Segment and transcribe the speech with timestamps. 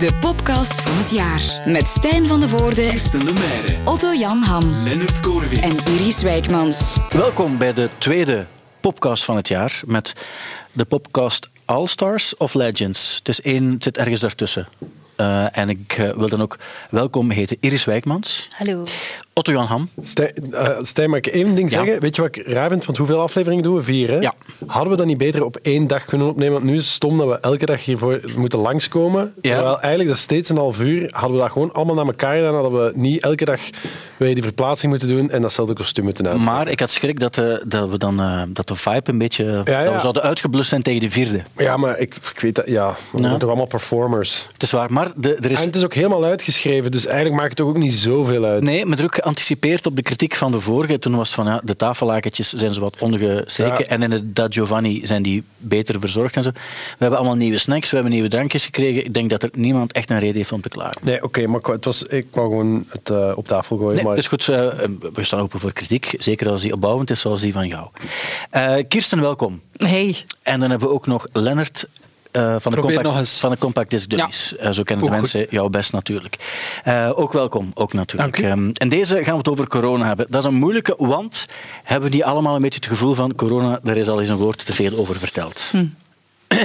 [0.00, 1.62] De podcast van het jaar.
[1.66, 5.84] Met Stijn van de Voorde, Kirsten de Meijeren, Otto Jan Ham Lennart Korvits.
[5.86, 6.96] en Iris Wijkmans.
[7.10, 8.46] Welkom bij de tweede
[8.80, 10.14] podcast van het jaar met
[10.72, 13.16] de podcast All Stars of Legends.
[13.18, 14.68] Het, is één, het zit ergens daartussen.
[15.16, 16.58] Eh, en ik eh, wil dan ook
[16.90, 18.84] welkom heten Iris Wijkmans, Hallo.
[19.32, 19.88] Otto Jan Ham.
[20.00, 21.78] Stijn, eh, Stijn, mag ik één ding Ja.
[21.84, 22.00] zeggen?
[22.00, 22.84] Weet je wat ik raar vind?
[22.84, 23.82] Want hoeveel afleveringen doen we?
[23.82, 24.18] Vier, hè?
[24.18, 24.32] Ja.
[24.66, 26.52] Hadden we dat niet beter op één dag kunnen opnemen?
[26.52, 29.32] Want nu is het stom dat we elke dag hiervoor moeten langskomen.
[29.40, 29.54] Ja.
[29.54, 31.08] Terwijl eigenlijk, dat steeds een half uur.
[31.10, 33.60] Hadden we dat gewoon allemaal naar elkaar gedaan, hadden we niet elke dag
[34.16, 36.40] wij die verplaatsing moeten doen en datzelfde kostuum moeten aan.
[36.40, 39.62] Maar ik had schrik dat, de, dat we dan eh, dat de vibe een beetje
[39.64, 39.84] ja.
[39.84, 41.42] Dat we zouden uitgeblust zijn tegen de vierde.
[41.56, 42.96] Ja, maar ik, ik weet dat, ja.
[43.12, 44.46] We zijn toch allemaal performers.
[44.52, 47.36] Het is waar, maar de, er is En het is ook helemaal uitgeschreven, dus eigenlijk
[47.40, 48.62] maakt het ook niet zoveel uit.
[48.62, 50.98] Nee, maar ook geanticipeerd op de kritiek van de vorige.
[50.98, 53.78] Toen was het van ja, de tafellakentjes zijn ze wat ondergestreken.
[53.78, 53.84] Ja.
[53.86, 56.50] En in het Da Giovanni zijn die beter verzorgd en zo.
[56.50, 56.60] We
[56.98, 59.04] hebben allemaal nieuwe snacks, we hebben nieuwe drankjes gekregen.
[59.04, 61.00] Ik denk dat er niemand echt een reden heeft om te klagen.
[61.04, 63.94] Nee, oké, maar ik wou- het was, ik wou gewoon het eh, op tafel gooien.
[63.94, 64.12] Nee, maar...
[64.12, 64.48] het is goed.
[64.48, 64.68] eh,
[65.12, 66.14] we staan open voor kritiek.
[66.18, 67.88] Zeker als die opbouwend is, zoals die van jou.
[68.50, 69.60] Eh, Kirsten, welkom.
[69.76, 70.16] Hey.
[70.42, 71.88] En dan hebben we ook nog Lennart.
[72.30, 73.40] Eh, van, de Probeer compact, nog eens.
[73.40, 74.56] van de Compact Disc Dummies.
[74.56, 76.36] Eh, zo kennen de mensen jouw best natuurlijk.
[76.84, 78.36] Eh, ook welkom, ook natuurlijk.
[78.36, 78.50] Dank u.
[78.50, 80.26] Ehm, en deze gaan we het over corona hebben.
[80.28, 81.46] Dat is een moeilijke, want
[81.82, 84.66] hebben die allemaal een beetje het gevoel van corona, daar is al eens een woord
[84.66, 85.72] te veel over verteld.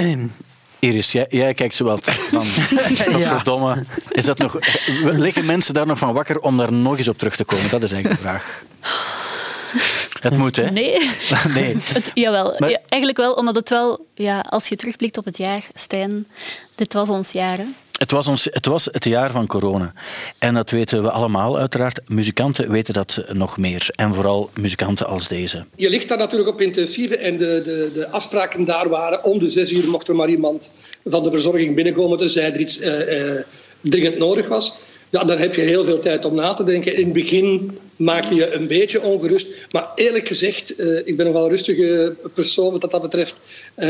[0.78, 2.44] Iris, jij, jij kijkt zo wel van,
[3.34, 4.58] verdomme, is dat nog,
[5.02, 7.70] liggen mensen daar nog van wakker om daar nog eens op terug te komen?
[7.70, 8.62] Dat is eigenlijk de vraag.
[10.20, 10.70] Het moet, hè?
[10.70, 11.10] Nee.
[11.54, 11.76] Nee.
[11.92, 15.38] Het, jawel, Maar- ja, eigenlijk wel, omdat het wel, ja, als je terugblikt op het
[15.38, 16.26] jaar, Stijn,
[16.74, 17.56] dit was ons jaar.
[17.56, 17.64] Hè?
[17.98, 19.92] Het was, ons, het was het jaar van corona.
[20.38, 22.00] En dat weten we allemaal, uiteraard.
[22.06, 23.88] Muzikanten weten dat nog meer.
[23.94, 25.64] En vooral muzikanten als deze.
[25.76, 29.50] Je ligt daar natuurlijk op intensieve en de, de, de afspraken daar waren om de
[29.50, 30.70] zes uur mocht er maar iemand
[31.04, 33.44] van de verzorging binnenkomen tenzij er iets eh, eh,
[33.80, 34.76] dringend nodig was.
[35.10, 36.96] Ja, dan heb je heel veel tijd om na te denken.
[36.96, 39.48] In het begin maak je je een beetje ongerust.
[39.70, 43.36] Maar eerlijk gezegd, eh, ik ben een wel rustige persoon wat dat betreft.
[43.74, 43.88] Eh,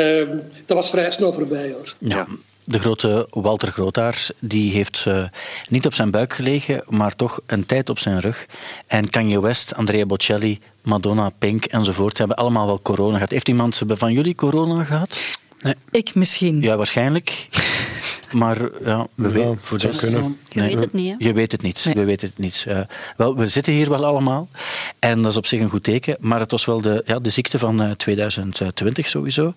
[0.67, 1.95] dat was vrij snel voorbij hoor.
[1.99, 2.27] Ja.
[2.69, 5.25] De grote Walter Grootaars die heeft eh,
[5.69, 8.47] niet op zijn buik gelegen, maar toch een tijd op zijn rug.
[8.87, 13.31] En Kanye West, Andrea Bocelli, Madonna, Pink enzovoort, ze hebben allemaal wel corona gehad.
[13.31, 15.39] Heeft iemand van jullie corona gehad?
[15.91, 16.63] Ik misschien.
[16.63, 17.49] Ja, waarschijnlijk.
[18.33, 20.39] Maar ja, we weten voor kunnen.
[20.49, 21.15] Je weet het niet, hè?
[21.19, 21.85] Je weet het niet.
[21.85, 21.95] Nee.
[21.95, 22.65] We weten het niet.
[22.69, 22.81] Eh,
[23.17, 24.49] wel, we zitten hier wel allemaal.
[24.99, 26.17] En dat is op zich een goed teken.
[26.21, 29.53] Maar het was wel de, ja, de ziekte van eh, 2020 sowieso.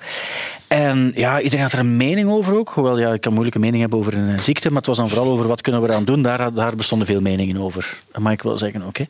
[0.69, 2.69] En ja, iedereen had er een mening over ook.
[2.69, 4.67] Hoewel, ja, ik kan moeilijk een mening hebben over een ziekte.
[4.67, 6.21] Maar het was dan vooral over wat kunnen we eraan doen.
[6.21, 7.97] Daar, daar bestonden veel meningen over.
[8.11, 9.05] Dat mag ik wel zeggen, oké.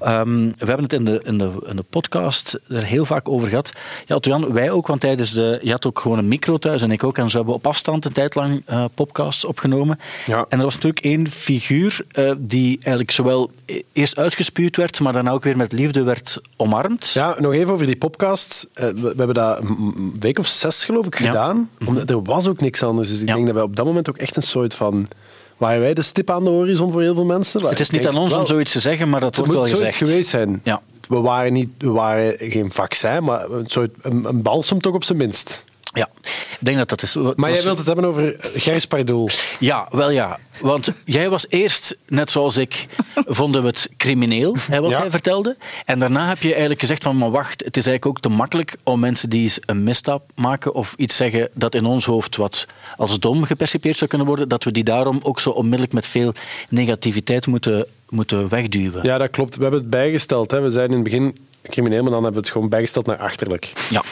[0.00, 3.48] Ehm, we hebben het in de, in, de, in de podcast er heel vaak over
[3.48, 3.72] gehad.
[4.06, 5.58] Ja, Jan, wij ook, want tijdens de...
[5.62, 7.18] Je had ook gewoon een micro thuis en ik ook.
[7.18, 9.98] En zo hebben we op afstand een tijd lang eh, podcasts opgenomen.
[10.26, 10.46] Ja.
[10.48, 15.12] En er was natuurlijk één figuur eh, die eigenlijk zowel e- eerst uitgespuwd werd, maar
[15.12, 17.10] daarna ook weer met liefde werd omarmd.
[17.12, 18.68] Ja, nog even over die podcast.
[18.74, 21.26] Eh, we, we hebben dat een week of zes, geloof ik, Ja.
[21.26, 21.70] gedaan.
[21.86, 23.08] Omdat er was ook niks anders.
[23.08, 23.34] Dus ik Ja.
[23.34, 25.08] denk dat wij op dat moment ook echt een soort van...
[25.56, 27.66] Waren wij de stip aan de horizon voor heel veel mensen?
[27.66, 29.94] Het is niet aan ons om zoiets te zeggen, maar dat wordt wel gezegd.
[29.96, 30.60] geweest zijn.
[30.62, 30.80] Ja.
[31.08, 35.04] We waren, niet, we waren geen vaccin, maar een soort een, een balsem toch op
[35.04, 35.64] zijn minst.
[35.94, 37.14] Ja, ik denk dat dat is.
[37.36, 39.28] Maar jij wilt het hebben over Gers Pardoel.
[39.58, 40.38] Ja, wel ja.
[40.60, 44.98] Want jij was eerst, net zoals ik, vonden we het crimineel, hè, wat Ja.
[45.00, 45.56] hij vertelde.
[45.84, 48.76] En daarna heb je eigenlijk gezegd van, maar wacht, het is eigenlijk ook te makkelijk
[48.82, 52.66] om mensen die eens een misstap maken of iets zeggen dat in ons hoofd wat
[52.96, 56.32] als dom gepercipieerd zou kunnen worden, dat we die daarom ook zo onmiddellijk met veel
[56.68, 59.04] negativiteit moeten, moeten wegduwen.
[59.04, 59.56] Ja, dat klopt.
[59.56, 60.50] We hebben het bijgesteld.
[60.50, 60.60] Hè.
[60.60, 61.36] We zeiden in het begin
[61.70, 63.72] crimineel, maar dan hebben we het gewoon bijgesteld naar achterlijk.
[63.90, 64.02] Ja.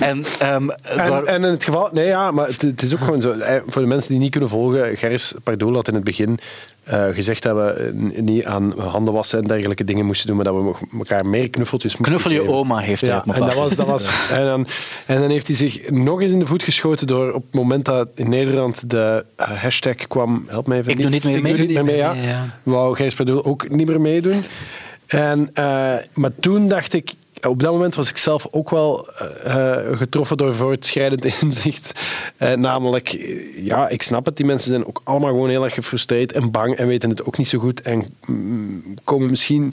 [0.00, 3.00] En, ehm, En, waar- en in het geval, nee ja, maar het, het is ook
[3.00, 3.30] gewoon zo.
[3.32, 6.38] eh, Voor de mensen die niet kunnen volgen, Gers Pardoel had in het begin
[6.84, 10.44] eh, gezegd dat we eh, niet aan handen wassen en dergelijke dingen moesten doen, maar
[10.44, 12.54] dat we elkaar meer knuffeltjes moesten Knuffel je geven.
[12.54, 14.66] oma heeft hij Ja, en dat was, dat was, en, dan,
[15.06, 17.84] en dan heeft hij zich nog eens in de voet geschoten door op het moment
[17.84, 20.92] dat in Nederland de hashtag kwam, help mij even.
[20.92, 21.52] Ik doe niet meer mee.
[21.56, 22.12] doe niet meer mee, ja.
[22.12, 22.54] Ja.
[22.62, 24.44] Wou Gers Pardoel ook niet meer meedoen.
[25.06, 25.50] En,
[26.12, 27.12] maar toen dacht ik,
[27.48, 31.92] op dat moment was ik zelf ook wel eh, eh, getroffen door voortschrijdend inzicht.
[32.36, 33.08] Eh, namelijk,
[33.56, 36.76] ja, ik snap het, die mensen zijn ook allemaal gewoon heel erg gefrustreerd en bang
[36.76, 39.72] en weten het ook niet zo goed en mm, komen misschien...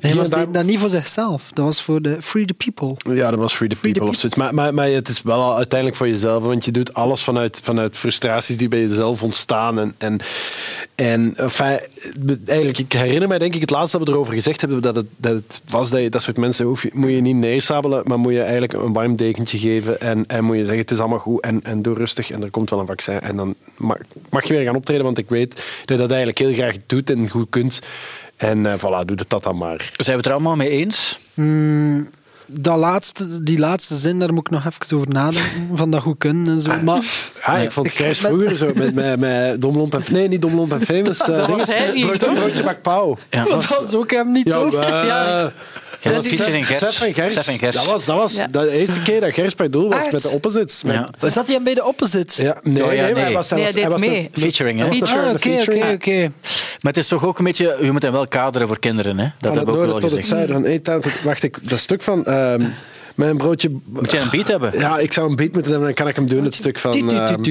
[0.00, 1.50] Nee, dat, daar- dat niet voor zichzelf.
[1.52, 3.14] Dat was voor de Free the People.
[3.14, 4.38] ja, dat was Free the Free the People of zoiets.
[4.38, 7.60] Maar, maar, maar het is wel al uiteindelijk voor jezelf, want je doet alles vanuit,
[7.62, 9.78] vanuit frustraties die bij jezelf ontstaan.
[9.78, 10.20] En, en,
[10.94, 11.78] en enfin,
[12.46, 15.06] eigenlijk, ik herinner mij denk ik het laatste dat we erover gezegd hebben, dat het,
[15.16, 18.18] dat het was dat je dat soort mensen hoef je, moet je niet neersabelen, maar
[18.18, 21.18] moet je eigenlijk een warm dekentje geven en, en moet je zeggen het is allemaal
[21.18, 23.20] goed en, en doe rustig en er komt wel een vaccin.
[23.20, 23.96] En dan mag,
[24.30, 27.10] mag je weer gaan optreden, want ik weet dat je dat eigenlijk heel graag doet
[27.10, 27.80] en goed kunt.
[28.36, 29.90] En eh voilà, doe dat dan maar.
[29.96, 31.18] Zijn we het er allemaal mee eens?
[32.46, 35.50] Dat laatste, die laatste zin, daar moet ik nog even over nadenken.
[35.76, 36.72] Van dat goed kunnen en zo.
[36.82, 37.04] Maar
[37.46, 40.02] Ja, ik vond Gijs vroeger zo met, met, met Domlomp en...
[40.10, 41.20] Nee, niet Domlomp en Famous.
[41.20, 41.64] eh, Dat dinges.
[41.66, 42.34] was hij niet, Broodje-?
[42.40, 43.16] Broodje bakpauw.
[43.30, 43.44] Ja.
[43.44, 44.72] dat was ook hem niet, Ja, toch?
[44.72, 45.52] maar- Ja.
[46.12, 46.28] Gers.
[46.36, 46.78] Sef en Gers.
[47.34, 47.76] Sef en Gers.
[47.76, 48.46] Dat was, dat was Ja.
[48.46, 50.82] de eerste keer dat Gers bij doel was met de opposites.
[50.82, 51.10] Met- Ja.
[51.18, 52.36] Was dat hij bij de opposites?
[52.36, 53.22] Ja, nee, Oh, ja, nee, maar nee.
[53.24, 54.30] hij was, hij was, hij deed was een- mee.
[54.32, 54.86] Featuring, hè?
[54.88, 55.94] Hij was Ah, een oké, oké, featuring.
[55.94, 56.20] oké.
[56.80, 57.76] Maar het is toch ook een beetje...
[57.80, 59.24] Je moet hem wel kaderen voor kinderen, hè?
[59.40, 60.48] Dat hebben we ook wel noorden tot het gezegd.
[60.82, 61.02] zuiden.
[61.24, 62.24] Wacht, ik, dat stuk van...
[63.16, 63.70] ehm mijn broodje...
[63.84, 64.78] Moet je een beat hebben?
[64.78, 66.92] Ja, ik zou een beat moeten hebben, dan kan ik hem doen, het stuk van...
[66.92, 67.42] ehm,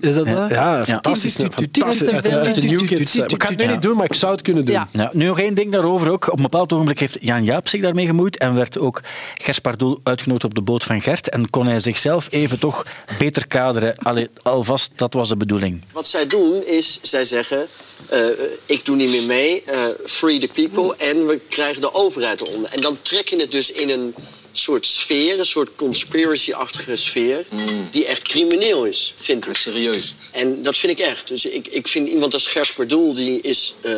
[0.00, 1.34] Is dat ja, fantastisch.
[1.34, 2.08] Fantastisch.
[2.08, 3.16] Uit, uit de New Kids.
[3.16, 4.74] Ik kan het nu niet doen, maar ik zou het kunnen doen.
[4.92, 5.10] Ja.
[5.12, 6.26] Nu nog één ding daarover ook.
[6.26, 9.00] Op een bepaald ogenblik heeft Jan Jaap zich daarmee gemoeid en werd ook
[9.34, 12.86] Gers Pardoel uitgenodigd op de boot van Gert en kon hij zichzelf even toch
[13.18, 13.98] beter kaderen.
[13.98, 15.82] Allee, alvast, dat was de bedoeling.
[15.92, 17.66] Wat zij doen is, zij zeggen,
[18.08, 18.20] eh,
[18.66, 22.70] ik doe niet meer mee, eh, free the people en we krijgen de overheid eronder.
[22.72, 24.05] En dan trek je het dus in een
[24.52, 27.44] soort sfeer, een soort conspiracy-achtige sfeer,
[27.90, 29.56] die echt crimineel is, vind ik.
[29.56, 30.14] Serieus.
[30.32, 31.28] En dat vind ik echt.
[31.28, 33.92] Dus ik, ik vind iemand als Gers Pardoel, die is eh,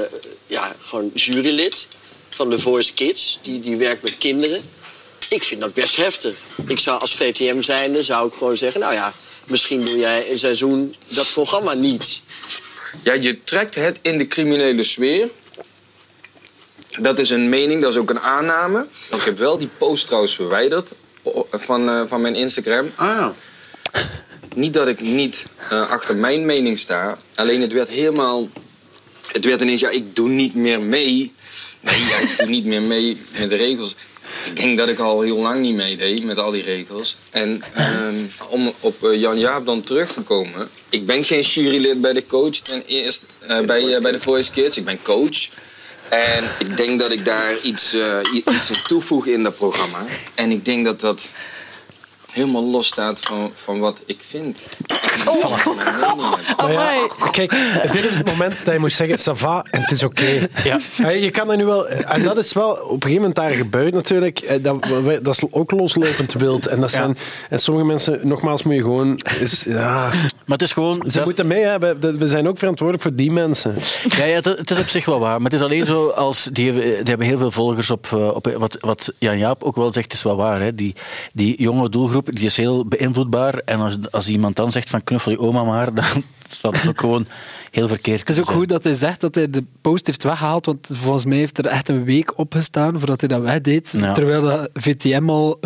[0.47, 1.89] ja, gewoon jurylid
[2.29, 4.63] van The Voice Kids, die, die werkt met kinderen.
[5.29, 6.37] Ik vind dat best heftig.
[6.67, 9.15] Ik zou als VTM zijnde, zou ik gewoon zeggen, nou ja,
[9.47, 12.21] misschien doe jij een seizoen dat programma niet.
[13.03, 15.31] Ja, je trekt het in de criminele sfeer.
[17.00, 18.87] Dat is een mening, dat is ook een aanname.
[19.15, 20.91] Ik heb wel die post trouwens verwijderd
[21.50, 22.91] van, eh, van mijn Instagram.
[22.95, 23.29] Ah,
[24.55, 27.19] Niet dat ik niet eh, achter mijn mening sta.
[27.35, 28.49] Alleen het werd helemaal...
[29.33, 31.35] Het werd ineens, ja, ik doe niet meer mee.
[31.81, 33.97] Nee, ja, ik doe niet meer mee met de regels.
[34.45, 37.17] Ik denk dat ik al heel lang niet meedeed met al die regels.
[37.31, 38.15] En ehm,
[38.49, 40.69] om op eh, Jan Jaap dan terug te komen.
[40.89, 44.77] Ik ben geen jurylid bij de coach ten eerste, bij, bij de Voice Kids.
[44.77, 45.49] Ik ben coach.
[46.11, 49.99] En ik denk dat ik daar iets, eh, i- iets in toevoeg in dat programma.
[50.35, 51.31] En ik denk dat dat
[52.33, 54.63] helemaal los staat van, van wat ik vind.
[54.87, 55.77] Van.
[56.57, 57.51] Maar ja, kijk,
[57.93, 60.49] dit is het moment dat je moet zeggen, ça va, en het is oké.
[60.65, 60.79] Ja.
[61.03, 61.89] Eh, Je kan er nu wel...
[61.89, 64.39] En dat is wel op een gegeven moment daar gebeurd natuurlijk.
[64.41, 64.83] Eh, Dat,
[65.23, 66.67] dat is ook loslopend wild.
[66.67, 67.19] En, dat zijn,
[67.51, 69.21] en sommige mensen, nogmaals, moet je gewoon...
[69.41, 70.11] Is, ja,
[70.56, 71.05] het is gewoon...
[71.11, 72.19] ze moeten mee hebben.
[72.19, 73.75] We zijn ook verantwoordelijk voor die mensen.
[74.09, 75.37] Ja, ja, het, het is op zich wel waar.
[75.37, 76.49] Maar het is alleen zo als...
[76.53, 78.06] Die hebben, die hebben heel veel volgers op...
[78.12, 80.61] eh, op wat, wat Jan Jaap ook wel zegt, is wel waar.
[80.61, 80.75] Hè.
[80.75, 80.95] Die,
[81.35, 83.55] die jonge doelgroep die is heel beïnvloedbaar.
[83.65, 86.05] En als, als iemand dan zegt van knuffel je oma maar, dan
[86.49, 87.27] staat het ook gewoon
[87.71, 88.21] heel verkeerd.
[88.21, 88.56] Het is ook zijn.
[88.56, 91.67] goed dat hij zegt dat hij de post heeft weggehaald, want volgens mij heeft er
[91.67, 93.95] echt een week op gestaan voordat hij dat wegdeed.
[93.99, 94.12] Ja.
[94.12, 95.61] Terwijl dat VTM al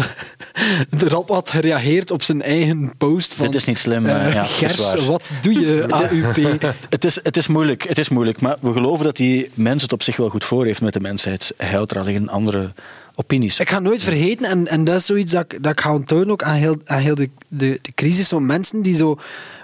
[1.04, 3.34] erop had gereageerd op zijn eigen post.
[3.34, 4.44] Van, Dit is niet slim, eh, eh, ja,
[5.06, 6.62] wat doe je, AUP?
[6.90, 8.40] Het is, het is moeilijk, het is moeilijk.
[8.40, 11.00] Maar we geloven dat die mens het op zich wel goed voor heeft met de
[11.00, 11.54] mensheid.
[11.56, 12.72] Hij houdt er alleen andere
[13.14, 13.60] opinies.
[13.60, 16.32] Ik ga nooit vergeten, en, en dat is zoiets dat, ik- dat ik ga onthouden
[16.32, 19.16] ook aan heel, aan heel de, de, de crisis van mensen die zo,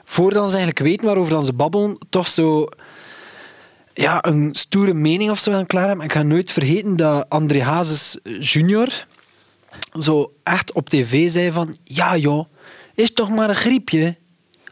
[0.05, 2.67] voordat ze eigenlijk weten waarover dan ze babbelen, toch zo
[3.95, 6.05] ja, een stoere mening of zo aan klaar hebben.
[6.05, 8.89] Ik ga nooit vergeten dat André Hazes junior
[10.01, 12.45] zo echt op tv zei van ja joh,
[12.95, 14.17] is toch maar een griepje.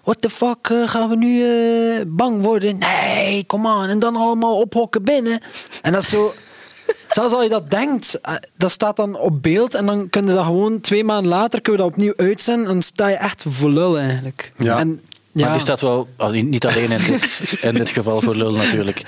[0.07, 2.79] What the fuck, eh, gaan we nu eh, bang worden?
[2.79, 3.89] Nee, kom aan.
[3.89, 5.41] En dan allemaal ophokken binnen.
[5.83, 6.33] En dat is zo...
[7.11, 10.35] Zelfs als je dat denkt, eh, dat staat dan op beeld en dan kun je
[10.35, 13.45] dat gewoon twee maanden later kunnen we dat opnieuw uitzenden en dan sta je echt
[13.49, 14.53] voor lul eigenlijk.
[14.59, 14.79] Ja.
[14.79, 15.01] En,
[15.45, 19.03] Maar die staat wel niet alleen in dit, in dit geval voor lul natuurlijk.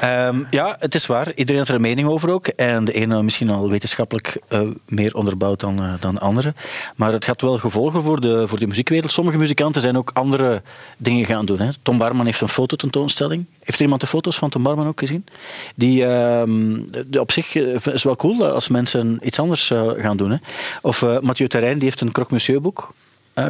[0.00, 1.28] Ehm, ja, het is waar.
[1.34, 2.46] Iedereen heeft er een mening over ook.
[2.46, 6.54] En de ene misschien al wetenschappelijk eh, meer onderbouwd dan, eh, dan de andere.
[6.96, 9.12] Maar het gaat wel gevolgen voor de, voor de muziekwereld.
[9.12, 10.62] Sommige muzikanten zijn ook andere
[10.96, 11.60] dingen gaan doen.
[11.60, 11.68] Hè.
[11.82, 13.46] Tom Barman heeft een fototentoonstelling.
[13.64, 15.26] Heeft iemand de foto's van Tom Barman ook gezien?
[15.74, 16.80] Die, ehm,
[17.18, 20.30] op zich eh, is wel cool als mensen iets anders gaan doen.
[20.30, 20.36] Hè.
[20.82, 22.92] Of Mathieu Terrein, die heeft een croque monsieur boek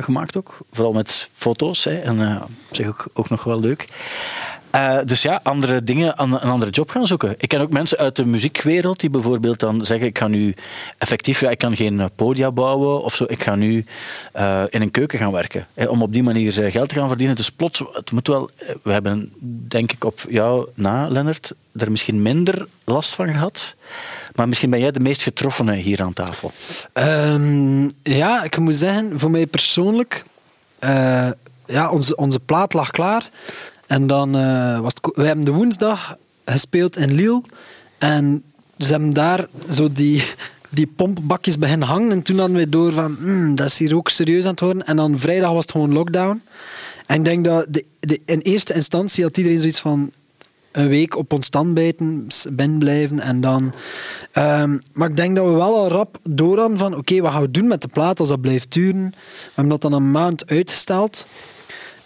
[0.00, 0.58] gemaakt ook.
[0.72, 1.84] Vooral met foto's.
[1.84, 1.98] Hè.
[1.98, 3.84] En eh, op zich ook, ook nog wel leuk.
[4.70, 7.34] Eh, dus ja, andere dingen, een andere job gaan zoeken.
[7.38, 10.54] Ik ken ook mensen uit de muziekwereld die bijvoorbeeld dan zeggen: Ik ga nu
[10.98, 13.24] effectief, ja, ik kan geen eh, podia bouwen of zo.
[13.28, 13.84] Ik ga nu
[14.32, 15.66] eh, in een keuken gaan werken.
[15.88, 17.36] Om op die manier eh, geld te gaan verdienen.
[17.36, 18.50] Dus plots, het moet wel.
[18.56, 19.32] eh, We hebben,
[19.68, 23.74] denk ik, op jou na, Lennart, er misschien minder last van gehad.
[24.34, 26.52] Maar misschien ben jij de meest getroffene hier aan tafel.
[26.92, 30.24] Ehm, ja, ik moet zeggen, voor mij persoonlijk,
[30.78, 31.30] eh,
[31.66, 33.30] ja, onze, onze plaat lag klaar.
[33.86, 37.42] En dan eh, was het, we hebben de woensdag gespeeld in Lille.
[37.98, 38.42] En
[38.78, 40.24] ze hebben daar zo die
[40.68, 42.10] die pompbakjes beginnen hangen.
[42.10, 44.86] En toen hadden we door van, hmm, dat is hier ook serieus aan het worden.
[44.86, 46.42] En dan vrijdag was het gewoon lockdown.
[47.06, 50.10] En ik denk dat de, in eerste instantie had iedereen zoiets van
[50.78, 53.72] een week op ons stand bijten, s- binnen blijven en dan...
[54.32, 57.42] ehm, maar ik denk dat we wel al rap door hadden van oké, wat gaan
[57.42, 59.10] we doen met de plaat als dat blijft duren?
[59.10, 61.26] We hebben dat dan een maand uitgesteld.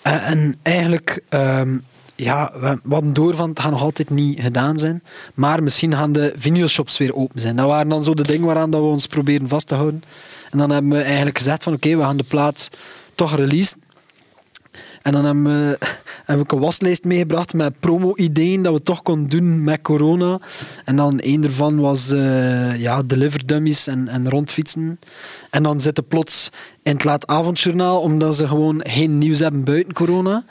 [0.02, 1.78] Eh, en eigenlijk, ehm,
[2.16, 5.02] ja, we hadden door van het gaat nog altijd niet gedaan zijn.
[5.34, 7.56] Maar misschien gaan de vinylshops weer open zijn.
[7.56, 10.02] Dat waren dan zo de dingen waaraan dat we ons proberen vast te houden.
[10.50, 12.68] En dan hebben we eigenlijk gezegd van oké, we gaan de plaat
[13.14, 13.81] toch releasen.
[15.02, 15.78] En dan hebben we,
[16.32, 20.40] heb ik een waslijst meegebracht met promo-ideeën dat we toch konden doen met corona.
[20.84, 24.98] En dan één daarvan was eh ja, deliver dummies en, en rondfietsen.
[25.50, 26.50] En dan zitten plots
[26.82, 30.44] in het laatavondjournaal, omdat ze gewoon geen nieuws hebben buiten corona.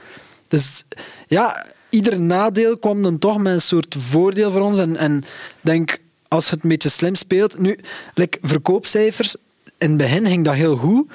[0.47, 0.85] Dus
[1.27, 4.79] ja, ieder nadeel kwam dan toch met een soort voordeel voor ons.
[4.79, 5.23] En en
[5.61, 7.59] denk, als het een beetje slim speelt...
[7.59, 7.79] Nu,
[8.13, 9.35] like, verkoopcijfers,
[9.77, 11.11] in het begin ging dat heel goed.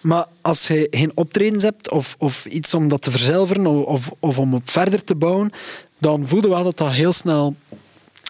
[0.00, 4.38] Maar als je geen optredens hebt of, of iets om dat te verzilveren of, of,
[4.38, 5.50] om op verder te bouwen,
[5.98, 7.54] dan voelde wel dat dat heel snel...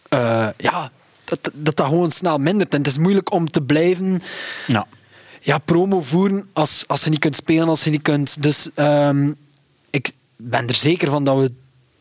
[0.08, 0.90] eh, ja,
[1.25, 2.72] dat, dat dat gewoon snel mindert.
[2.72, 4.20] En het is moeilijk om te blijven
[4.66, 4.87] Ja.
[5.40, 8.42] ja, promo voeren als, als je niet kunt spelen, als je niet kunt.
[8.42, 9.32] Dus ehm,
[9.90, 11.52] ik ben er zeker van dat we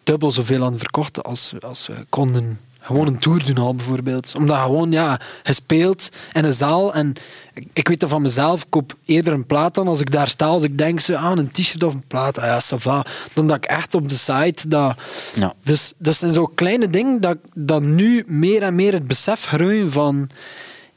[0.04, 2.60] dubbel zoveel aan verkochten als, als we konden.
[2.88, 4.34] Gewoon een tour doen al bijvoorbeeld.
[4.36, 7.14] Omdat gewoon, ja, je speelt in een zaal en
[7.54, 10.28] ik, ik weet dat van mezelf, ik koop eerder een plaat dan als ik daar
[10.28, 13.06] sta, als ik denk, zo, ah, een t-shirt of een plaat, ah ja.
[13.34, 14.98] Dan dat ik echt op de site, dat...
[15.36, 15.54] Ja.
[15.64, 19.92] Dus dat zijn zo kleine dingen dat, dat nu meer en meer het besef groeien
[19.92, 20.30] van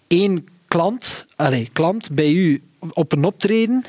[0.07, 3.85] één klant, allez, klant bij u op een optreden,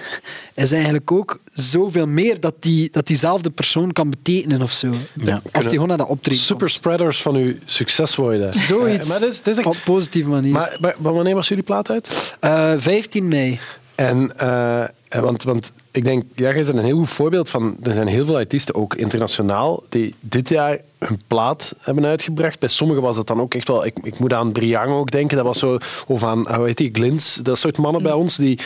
[0.55, 4.93] is eigenlijk ook zoveel meer dat, die, dat diezelfde persoon kan betekenen of zo.
[5.13, 5.41] Ja.
[5.51, 8.53] Als die gewoon naar de optreden Superspreaders van uw succes worden.
[8.53, 9.03] Zoiets.
[9.03, 10.51] Eh, maar dit is, dit is echt- Op positieve manier.
[10.51, 12.35] maar, maar wanneer was jullie plaat uit?
[12.39, 13.59] Eh, 15 mei.
[13.95, 14.89] En, eh, eh,
[15.19, 17.77] want, want ik denk, ja, jij bent een heel goed voorbeeld van.
[17.83, 22.59] Er zijn heel veel artiesten, ook internationaal, die dit jaar hun plaat hebben uitgebracht.
[22.59, 23.85] Bij sommigen was dat dan ook echt wel.
[23.85, 25.37] Ik, ik moet aan Briang ook denken.
[25.37, 25.77] Dat was zo.
[26.07, 27.35] Of aan, hoe heet die, Glins.
[27.35, 28.59] Dat soort mannen bij ons die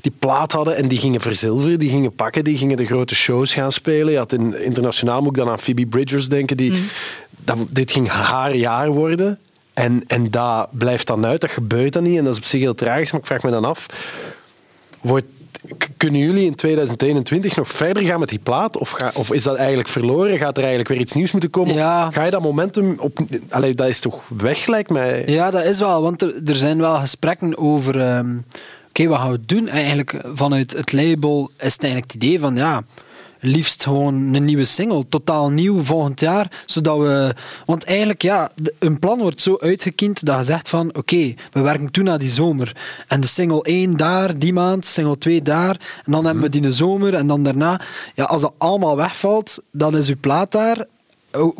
[0.00, 3.54] die plaat hadden en die gingen verzilveren, die gingen pakken, die gingen de grote shows
[3.54, 4.12] gaan spelen.
[4.12, 6.56] Je had in, internationaal moet ik dan aan Phoebe Bridgers denken.
[6.56, 6.84] Die,
[7.44, 9.38] dat, dit ging haar jaar worden.
[9.74, 12.18] En, en dat blijft dan uit, dat gebeurt dan niet.
[12.18, 13.86] En dat is op zich heel tragisch, maar ik vraag me dan af.
[15.00, 15.26] Wordt,
[15.96, 18.78] kunnen jullie in 2021 nog verder gaan met die plaat?
[18.78, 20.38] Of, ga, of is dat eigenlijk verloren?
[20.38, 21.74] Gaat er eigenlijk weer iets nieuws moeten komen?
[21.74, 22.10] Ja.
[22.10, 23.18] Ga je dat momentum op...
[23.50, 25.22] Allee, dat is toch weg, lijkt mij.
[25.26, 28.00] Ja, dat is wel, want er, er zijn wel gesprekken over.
[28.00, 28.36] ehm,
[28.88, 29.68] Oké, wat gaan we doen?
[29.68, 32.82] Eigenlijk vanuit het label is het eigenlijk het idee van ja.
[33.40, 36.62] Liefst gewoon een nieuwe single, totaal nieuw volgend jaar.
[36.66, 37.34] Zodat we.
[37.64, 41.90] Want eigenlijk, ja, een plan wordt zo uitgekiend dat je zegt van oké, we werken
[41.90, 42.76] toe naar die zomer.
[43.06, 46.02] En de single 1 daar, die maand, single 2 daar.
[46.04, 47.80] En dan hebben we die in de zomer en dan daarna.
[48.14, 50.86] Ja, als dat allemaal wegvalt, dan is uw plaat daar.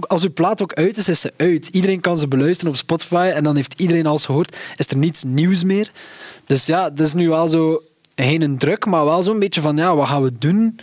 [0.01, 1.67] Als uw plaat ook uit is, is ze uit.
[1.67, 4.57] Iedereen kan ze beluisteren op Spotify en dan heeft iedereen alles gehoord.
[4.77, 5.91] Is er niets nieuws meer.
[6.47, 7.83] Dus ja, dat is nu wel zo
[8.15, 10.79] geen een druk, maar wel zo'n beetje van ja, wat gaan we doen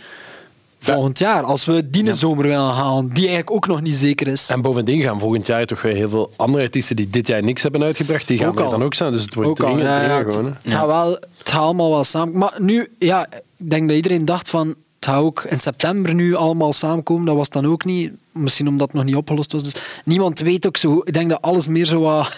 [0.78, 1.42] volgend jaar?
[1.42, 4.48] Als we die zomer willen halen, die eigenlijk ook nog niet zeker is.
[4.50, 7.62] En bovendien gaan volgend jaar toch weer heel veel andere artiesten die dit jaar niks
[7.62, 8.70] hebben uitgebracht, die gaan Ook er al.
[8.70, 9.12] dan ook staan.
[9.12, 10.50] Dus het wordt Ook dringend, ja, dringend het, gewoon.
[10.50, 10.56] hè.
[10.62, 12.38] het gaat wel, het gaat allemaal wel samen.
[12.38, 16.34] Maar nu, ja, ik denk dat iedereen dacht van het gaat ook in september nu
[16.34, 17.26] allemaal samenkomen.
[17.26, 18.12] Dat was dan ook niet.
[18.32, 19.62] Misschien omdat het nog niet opgelost was.
[19.62, 21.00] Dus niemand weet ook zo.
[21.04, 22.32] Ik denk dat alles meer zo wat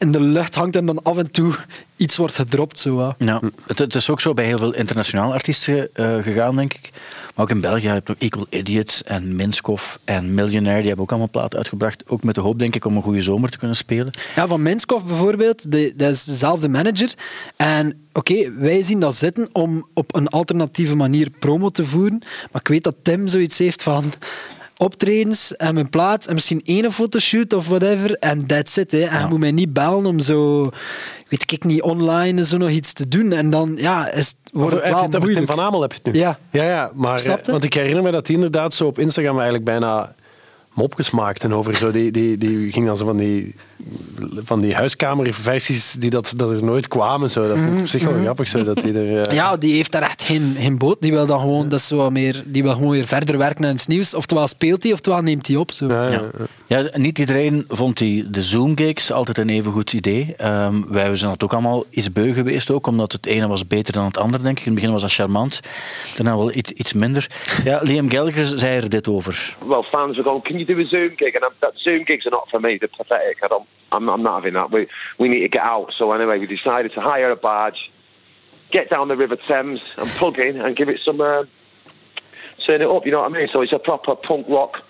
[0.00, 1.54] in de lucht hangt en dan af en toe
[1.96, 2.78] iets wordt gedropt.
[2.78, 3.14] Zo.
[3.18, 6.90] Ja, het, het is ook zo bij heel veel internationale artiesten eh, gegaan, denk ik.
[7.34, 10.78] Maar ook in België heb je ook Equal Idiots en Minskoff en Millionaire.
[10.78, 12.02] Die hebben ook allemaal platen uitgebracht.
[12.06, 14.12] Ook met de hoop, denk ik, om een goede zomer te kunnen spelen.
[14.36, 17.14] Ja, van Minskoff bijvoorbeeld, de, dat is dezelfde manager.
[17.56, 22.18] En oké, wij zien dat zitten om op een alternatieve manier promo te voeren.
[22.52, 24.12] Maar ik weet dat Tim zoiets heeft van
[24.80, 28.92] optredens en mijn plaat en misschien één fotoshoot of whatever en that's it.
[28.92, 29.02] Hè.
[29.02, 30.70] En je moet mij niet bellen om zo,
[31.28, 33.32] weet ik niet, online zo nog iets te doen.
[33.32, 36.20] En dan ja, is, wordt het wel Tim van Amel heb je het nu?
[36.20, 36.38] Ja.
[36.50, 39.64] Ja, ja maar, eh, want ik herinner me dat hij inderdaad zo op Instagram eigenlijk
[39.64, 40.14] bijna
[40.74, 41.90] mopjes maakte over zo.
[41.90, 43.54] Die, die, die ging dan zo van die,
[44.44, 47.30] van die huiskamerversies die dat, dat er nooit kwamen.
[47.30, 47.48] Zo.
[47.48, 48.48] Dat vond ik op zich wel grappig.
[48.48, 50.96] Zo, dat die er, eh, Ja, die heeft daar echt geen, geen boot.
[51.02, 53.64] Die wil dan gewoon, dat is zo wat meer, die wil gewoon weer verder werken
[53.64, 54.14] aan iets nieuws.
[54.14, 55.72] Oftewel speelt hij, oftewel neemt hij op.
[55.72, 55.86] Zo.
[55.86, 56.20] ja, ja, Ja.
[56.38, 56.80] ja.
[56.82, 60.34] Ja, niet iedereen vond die, de Zoom-gigs altijd een even goed idee.
[60.36, 63.92] Ehm, wij zijn dat ook allemaal iets beu geweest, ook, omdat het ene was beter
[63.92, 64.64] dan het andere, denk ik.
[64.64, 65.60] In het begin was dat charmant,
[66.16, 67.26] daarna wel iets, iets minder.
[67.64, 69.56] Ja, Liam Gallagher zei er dit over.
[69.66, 72.30] well, fans going, "Can you do a Zoom gig?" And I'm, that Zoom gigs are
[72.30, 73.42] not for me; they're pathetic.
[73.42, 74.70] I don't, I'm, I'm not having that.
[74.70, 74.86] We
[75.18, 75.92] we need to get out.
[75.96, 77.90] So anyway, we decided to hire a barge,
[78.70, 81.44] get down the River Thames, and plug in and give it some, uh,
[82.64, 83.04] turn it up.
[83.04, 83.48] You know what I mean?
[83.48, 84.82] So it's a proper punk rock.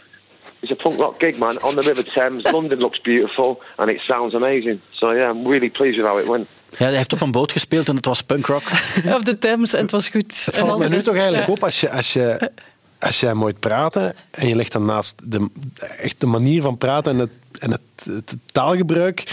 [0.62, 2.44] It's a punk rock gig, man, on the River Thames.
[2.52, 4.80] London looks beautiful and it sounds amazing.
[4.92, 6.48] So yeah, I'm really pleased with how it went.
[6.78, 8.62] Ja, hij heeft op een boot gespeeld en het was punkrock.
[9.16, 10.44] Op de Thames en het was goed.
[10.44, 11.52] Het En valt me nu toch eigenlijk ja.
[11.52, 12.50] op als je, als je,
[13.00, 15.48] als jij mooi praten en je legt dan naast de,
[15.98, 19.24] echt de manier van praten en het, en het, het taalgebruik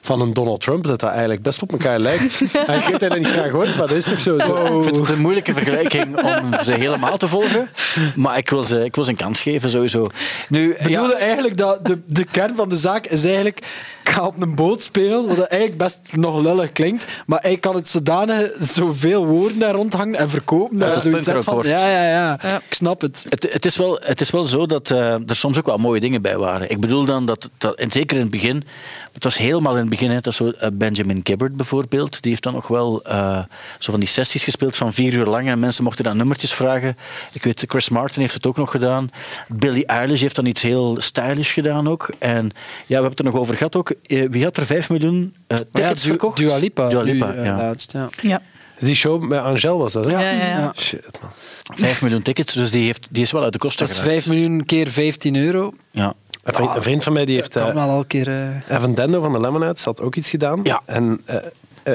[0.00, 2.42] van een Donald Trump, dat dat eigenlijk best op elkaar lijkt.
[2.66, 4.38] En ik weet dat niet graag hoort, maar dat is toch zo.
[4.38, 4.78] zo.
[4.78, 7.68] Ik vind het een moeilijke vergelijking om ze helemaal te volgen.
[8.16, 10.06] Maar ik wil ze, ik wil ze een kans geven, sowieso.
[10.48, 13.66] Nu, bedoelde eigenlijk dat de, de kern van de zaak is eigenlijk...
[14.08, 17.06] Ik ga op een boot spelen, wat eigenlijk best nog lullig klinkt.
[17.26, 20.78] Maar hij kan het zodanig zoveel woorden daar rondhangen en verkopen.
[20.78, 23.26] Dat zoiets van, ja, ja, ja, Ik snap het.
[23.28, 26.00] Het, het, is wel, het is wel zo dat eh, er soms ook wel mooie
[26.00, 26.70] dingen bij waren.
[26.70, 28.64] Ik bedoel dan dat, dat en zeker in het begin,
[29.12, 32.42] het was helemaal in het begin, hè, dat zo, eh, Benjamin Gibbard bijvoorbeeld, die heeft
[32.42, 33.38] dan nog wel eh,
[33.78, 36.96] zo van die sessies gespeeld van vier uur lang en mensen mochten dan nummertjes vragen.
[37.32, 39.10] Ik weet, Chris Martin heeft het ook nog gedaan.
[39.48, 42.10] Billie Eilish heeft dan iets heel stylish gedaan ook.
[42.18, 42.52] En ja,
[42.86, 43.92] we hebben het er nog over gehad ook.
[44.02, 46.36] Eh, wie had er vijf miljoen eh, tickets Du- verkocht?
[46.36, 46.88] Dua Lipa.
[46.88, 47.56] Dua Lipa, nu, eh, ja.
[47.56, 48.08] laatst, ja.
[48.20, 48.40] Ja.
[48.78, 50.10] Die show met Angel was dat, hè?
[50.10, 50.72] Ja, ja, ja.
[50.76, 51.30] Shit, man.
[51.76, 54.22] Vijf miljoen tickets, dus die, heeft, die is wel uit de kosten Dat is geraakt.
[54.24, 55.72] 5 miljoen keer 15 euro.
[55.90, 56.14] Ja.
[56.42, 57.52] Een vriend, een vriend van mij die heeft...
[57.52, 58.28] Dat kan eh, wel al een keer...
[58.68, 60.60] Evan Dendo van de Lemonheads had ook iets gedaan.
[60.62, 60.80] Ja.
[60.84, 61.36] En, eh,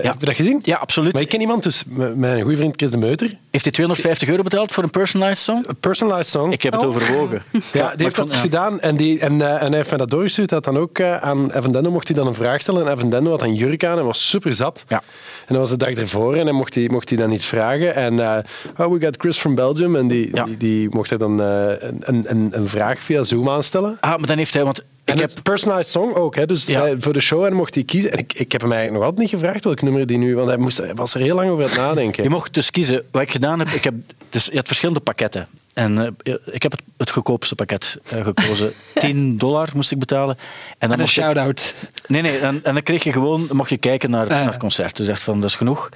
[0.02, 0.10] Ja.
[0.12, 0.60] Heb je dat gezien?
[0.64, 1.14] Ja, absoluut.
[1.14, 1.84] Maar ik ken iemand, dus
[2.16, 3.28] mijn goede vriend Chris de Meuter.
[3.52, 5.64] Heeft hij 250 euro betaald voor een personalized song?
[5.68, 6.52] Een personalized song.
[6.52, 6.88] Ik heb het Oh.
[6.88, 7.42] overwogen.
[7.74, 8.42] Ja, die heeft dat dus ja.
[8.42, 10.50] gedaan en, die, en, eh, en hij heeft mij dat doorgestuurd.
[10.50, 12.86] Hij had dan ook eh, aan Evan Dendo mocht hij dan een vraag stellen.
[12.88, 14.84] En Evan Dendo had een jurk aan en was super zat.
[14.88, 15.02] Ja.
[15.46, 17.96] En dat was de dag ervoor en dan mocht hij, mocht hij dan iets vragen.
[17.96, 18.38] En eh
[18.78, 19.96] oh, we got Chris from Belgium.
[19.96, 20.44] En die, Ja.
[20.44, 23.98] die, die mocht hij dan eh, een, een, een vraag via Zoom aanstellen.
[24.00, 26.46] Ah, maar dan heeft hij, want ik en heb het personalized song ook, hè?
[26.46, 26.86] dus Ja.
[26.88, 28.12] eh, voor de show en mocht hij kiezen.
[28.12, 30.48] En ik, ik heb hem eigenlijk nog altijd niet gevraagd welk nummer die nu, want
[30.48, 32.24] hij, moest, hij was er heel lang over aan het nadenken.
[32.24, 33.04] Je mocht dus kiezen.
[33.12, 33.94] Wat ik gedaan heb, ik heb
[34.30, 35.48] dus, je had verschillende pakketten.
[35.74, 38.72] En eh, ik heb het, het goedkoopste pakket eh, gekozen.
[38.94, 40.38] 10 dollar moest ik betalen.
[40.38, 41.76] En dan en een ik- shout-out.
[42.08, 42.38] Nee, nee.
[42.38, 44.36] En, en dan kreeg je gewoon, mocht je kijken naar, Ah, ja.
[44.38, 44.96] naar het concert.
[44.96, 45.90] Dus echt van, dat is genoeg.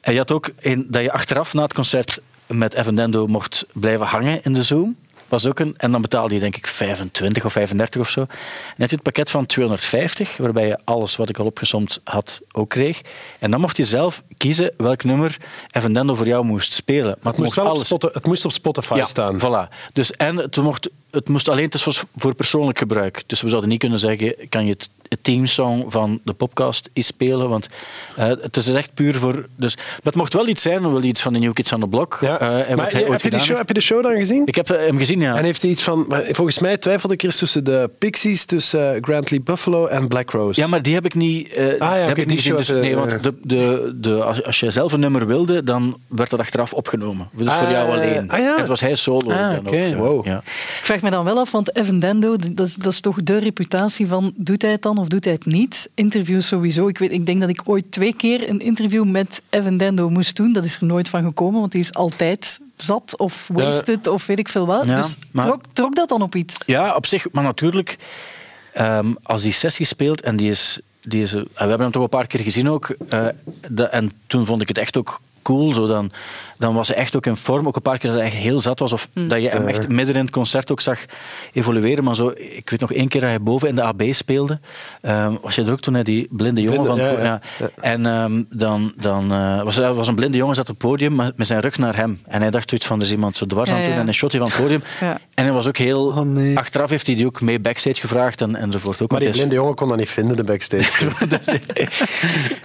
[0.00, 3.66] En je had ook een, dat je achteraf na het concert met Evan Dendo mocht
[3.72, 4.96] blijven hangen in de Zoom.
[5.28, 8.20] Was ook een, en dan betaalde je denk ik 25 of 35 of zo.
[8.20, 8.28] En
[8.76, 12.68] had je het pakket van 250, waarbij je alles wat ik al opgesomd had ook
[12.68, 13.00] kreeg.
[13.38, 15.36] En dan mocht je zelf kiezen welk nummer
[15.70, 17.16] Evan Dendo voor jou moest spelen.
[17.22, 19.40] Maar het, moest wel op Spotify, het moest op Spotify ja, staan.
[19.40, 19.92] Voilà.
[19.92, 23.22] Dus, en het mocht, het moest alleen, het was voor persoonlijk gebruik.
[23.26, 27.06] Dus we zouden niet kunnen zeggen, kan je het, het teamsong van de podcast eens
[27.06, 27.48] spelen?
[27.48, 27.68] Want
[28.16, 29.46] eh, het is echt puur voor...
[29.56, 31.86] Dus, maar het mocht wel iets zijn, wel iets van de New Kids on the
[31.86, 32.18] Block.
[32.20, 32.40] Ja.
[32.40, 34.12] eh, en maar wat hij heb, ooit je die show, heb je de show dan
[34.16, 34.42] gezien?
[34.46, 35.36] Ik heb eh, hem gezien, ja.
[35.36, 36.06] En heeft hij iets van...
[36.30, 40.60] Volgens mij twijfelde ik eerst tussen de Pixies, tussen Grantley Buffalo en Black Rose.
[40.60, 42.56] Ja, maar die heb ik niet, eh, Ah oké, heb ik die niet gezien.
[42.56, 46.30] Dus, nee, want de, de, de, als, als je zelf een nummer wilde, dan werd
[46.30, 47.28] dat achteraf opgenomen.
[47.32, 48.30] Dus voor Ah, jou alleen.
[48.30, 48.52] ah, ja.
[48.54, 49.30] En het was hij solo.
[49.32, 49.94] Ah, ook, ja.
[49.94, 50.26] Wow.
[50.26, 50.36] Ja.
[50.46, 53.38] Ik vraag me dan wel af, want Evan Dendo, dat is, dat is toch de
[53.38, 55.88] reputatie van doet hij het dan of doet hij het niet?
[55.94, 56.88] Interviews sowieso.
[56.88, 60.36] Ik, weet, ik denk dat ik ooit twee keer een interview met Evan Dendo moest
[60.36, 60.52] doen.
[60.52, 64.38] Dat is er nooit van gekomen, want die is altijd zat of wasted of weet
[64.38, 64.84] ik veel wat.
[64.84, 66.56] Ja, dus maar- trok, trok dat dan op iets?
[66.66, 67.26] Ja, op zich.
[67.32, 67.96] Maar natuurlijk,
[68.72, 70.80] ehm, als die sessie speelt en die is...
[71.02, 72.88] Die is eh, we hebben hem toch een paar keer gezien ook.
[73.08, 73.26] eh,
[73.70, 75.74] de- en toen vond ik het echt ook cool.
[75.74, 76.10] Zo dan,
[76.58, 77.66] dan was hij echt ook in vorm.
[77.66, 78.92] Ook een paar keer dat hij echt heel zat was.
[78.92, 81.04] Of dat je hem echt midden in het concert ook zag
[81.52, 82.04] evolueren.
[82.04, 84.60] Maar zo, ik weet nog één keer dat hij boven in de AB speelde.
[85.00, 87.16] Ehm, was je er ook toen hij die blinde jongen Blinde, van...
[87.16, 87.40] ja, ja.
[87.58, 87.70] Ja.
[87.80, 91.14] En ehm, dan, dan eh, was er was een blinde jongen zat op het podium
[91.14, 92.20] maar met zijn rug naar hem.
[92.26, 94.00] En hij dacht zoiets van, er is iemand zo dwars aan Ja, het doen.
[94.00, 94.82] En een shotje van het podium.
[95.00, 95.18] Ja.
[95.34, 96.06] En hij was ook heel...
[96.06, 96.58] Oh, nee.
[96.58, 99.02] Achteraf heeft hij die ook mee backstage gevraagd en, enzovoort.
[99.02, 100.90] Ook, Maar die hij blinde jongen kon dat niet vinden, de backstage.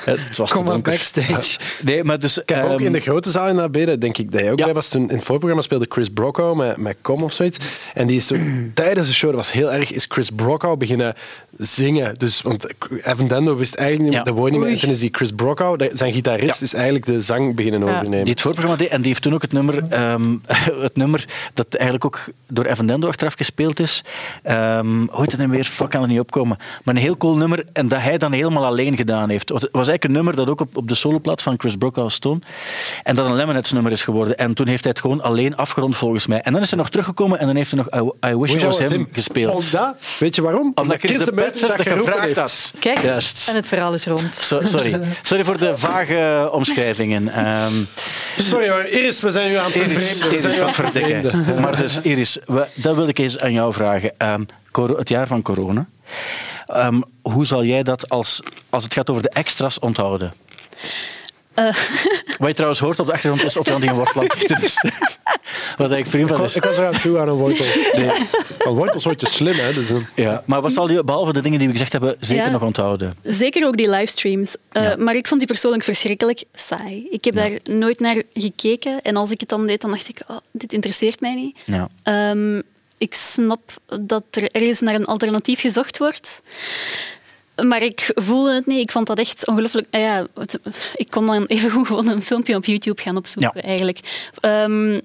[0.12, 1.60] het was Kom maar backstage.
[1.82, 2.38] Nee, maar dus...
[2.38, 4.60] Ik heb ook ehm, in de grote zaal in AB, denk ik dat jij ook
[4.60, 4.65] Ja.
[4.65, 4.89] bij was.
[4.89, 7.58] Toen in het voorprogramma speelde Chris Brocco met, met Com of zoiets.
[7.94, 8.36] En die is zo,
[8.74, 11.13] tijdens de show, dat was heel erg, is Chris Brocco beginnen
[11.58, 12.15] zingen.
[12.17, 12.67] Dus, want
[13.02, 14.24] Evan Dendo wist eigenlijk niet, Ja.
[14.24, 14.70] de woord niet meer.
[14.70, 14.76] Oei.
[14.78, 17.88] En toen is die Chris Brocco, de- zijn gitarist, is eigenlijk de zang beginnen Ja.
[17.96, 18.24] overnemen.
[18.24, 18.89] Die het voorprogramma deed.
[18.91, 20.36] En die heeft toen ook het nummer, ehm,
[20.88, 24.04] het nummer dat eigenlijk ook door Evan Dendo achteraf gespeeld is.
[24.44, 25.63] Ehm hoe heet het dan weer?
[25.63, 26.58] Fuck, kan er niet opkomen.
[26.84, 27.65] Maar een heel cool nummer.
[27.74, 29.50] En dat hij dan helemaal alleen gedaan heeft.
[29.50, 32.46] Het was eigenlijk een nummer dat ook op, op de soloplaat van Chris Brockhouse stond.
[33.04, 34.38] En dat een Lemonheads nummer is geworden.
[34.38, 36.42] En toen heeft hij het gewoon alleen afgerond volgens mij.
[36.42, 38.60] En dan is hij nog teruggekomen en dan heeft hij nog I, I Wish I
[38.66, 39.52] Was Him gespeeld.
[39.74, 40.72] Omdat, weet je waarom?
[40.76, 42.36] Omdat Chris de Petzer dat gevraagd heeft.
[42.36, 42.74] had.
[42.80, 43.48] Kijk, Juist.
[43.50, 44.36] en het verhaal is rond.
[44.36, 45.00] So- sorry.
[45.24, 47.30] sorry voor de vage omschrijvingen.
[47.34, 47.74] Ehm,
[48.38, 50.40] Sorry hoor, Iris, we zijn u aan het Iris, vervreemden.
[50.40, 51.62] Iris wat het verdikken.
[51.62, 54.12] Maar dus, Iris, we- dat wil ik eens aan jou vragen.
[54.18, 54.44] Ehm,
[54.98, 55.86] het jaar van corona.
[56.68, 60.34] Ehm, hoe zal jij dat als, als het gaat over de extra's onthouden?
[61.67, 61.76] Eh.
[62.39, 64.24] Wat je trouwens hoort op de achtergrond is Otto die een wortel
[64.62, 64.76] is.
[65.78, 66.56] Wat ik vriend Ik van was, is.
[66.56, 67.65] ik was eraan toe aan een wortel.
[67.93, 68.12] Nee.
[68.60, 69.74] Een wortel is ooit slim, hè?
[69.74, 72.45] Dus een- Ja, maar wat zal je, behalve de dingen die we gezegd hebben, zeker
[72.45, 72.52] Ja.
[72.52, 73.15] nog onthouden?
[73.24, 74.56] Zeker ook die livestreams.
[74.71, 74.95] Eh, Ja.
[74.95, 77.08] Maar ik vond die persoonlijk verschrikkelijk saai.
[77.10, 79.02] Ik heb daar nooit naar gekeken.
[79.02, 81.58] En als ik het dan deed, dan dacht ik, oh, dit interesseert mij niet.
[81.65, 81.89] Ja.
[82.04, 82.62] Ehm,
[82.97, 83.71] ik snap
[84.02, 86.41] dat er ergens naar een alternatief gezocht wordt.
[87.62, 88.80] Maar ik voelde het niet.
[88.80, 89.88] Ik vond dat echt ongelooflijk.
[89.91, 90.60] ah ja, het-
[90.95, 93.67] ik kon dan even goed gewoon een filmpje op YouTube gaan opzoeken, Ja.
[93.67, 94.00] eigenlijk.
[94.39, 95.00] Ehm,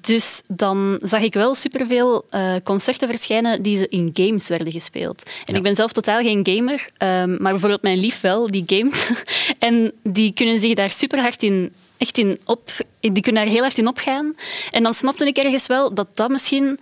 [0.00, 5.22] dus dan zag ik wel superveel eh concerten verschijnen die ze in games werden gespeeld.
[5.44, 9.24] En ik ben zelf totaal geen gamer, ehm, maar bijvoorbeeld mijn lief wel, die gamet.
[9.58, 13.62] en die kunnen zich daar super hard in, echt in op, die kunnen daar heel
[13.62, 14.34] hard in opgaan.
[14.70, 16.78] En dan snapte ik ergens wel dat dat misschien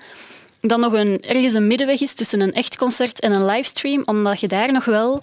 [0.61, 4.41] dan nog een, ergens een middenweg is tussen een echt concert en een livestream, omdat
[4.41, 5.23] je daar nog wel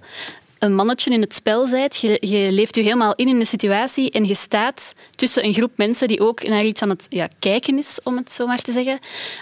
[0.66, 1.98] een mannetje in het spel bent.
[1.98, 5.72] Je, je leeft je helemaal in in de situatie en je staat tussen een groep
[5.76, 8.72] mensen die ook naar iets aan het ja, kijken is, om het zo maar te
[8.72, 9.00] zeggen.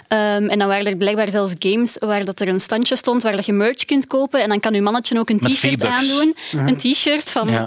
[0.08, 3.36] Ehm, en dan waren er blijkbaar zelfs games waar dat er een standje stond waar
[3.36, 6.36] dat je merch kunt kopen en dan kan je mannetje ook een t-shirt aandoen.
[6.52, 7.66] Een t-shirt van Ja.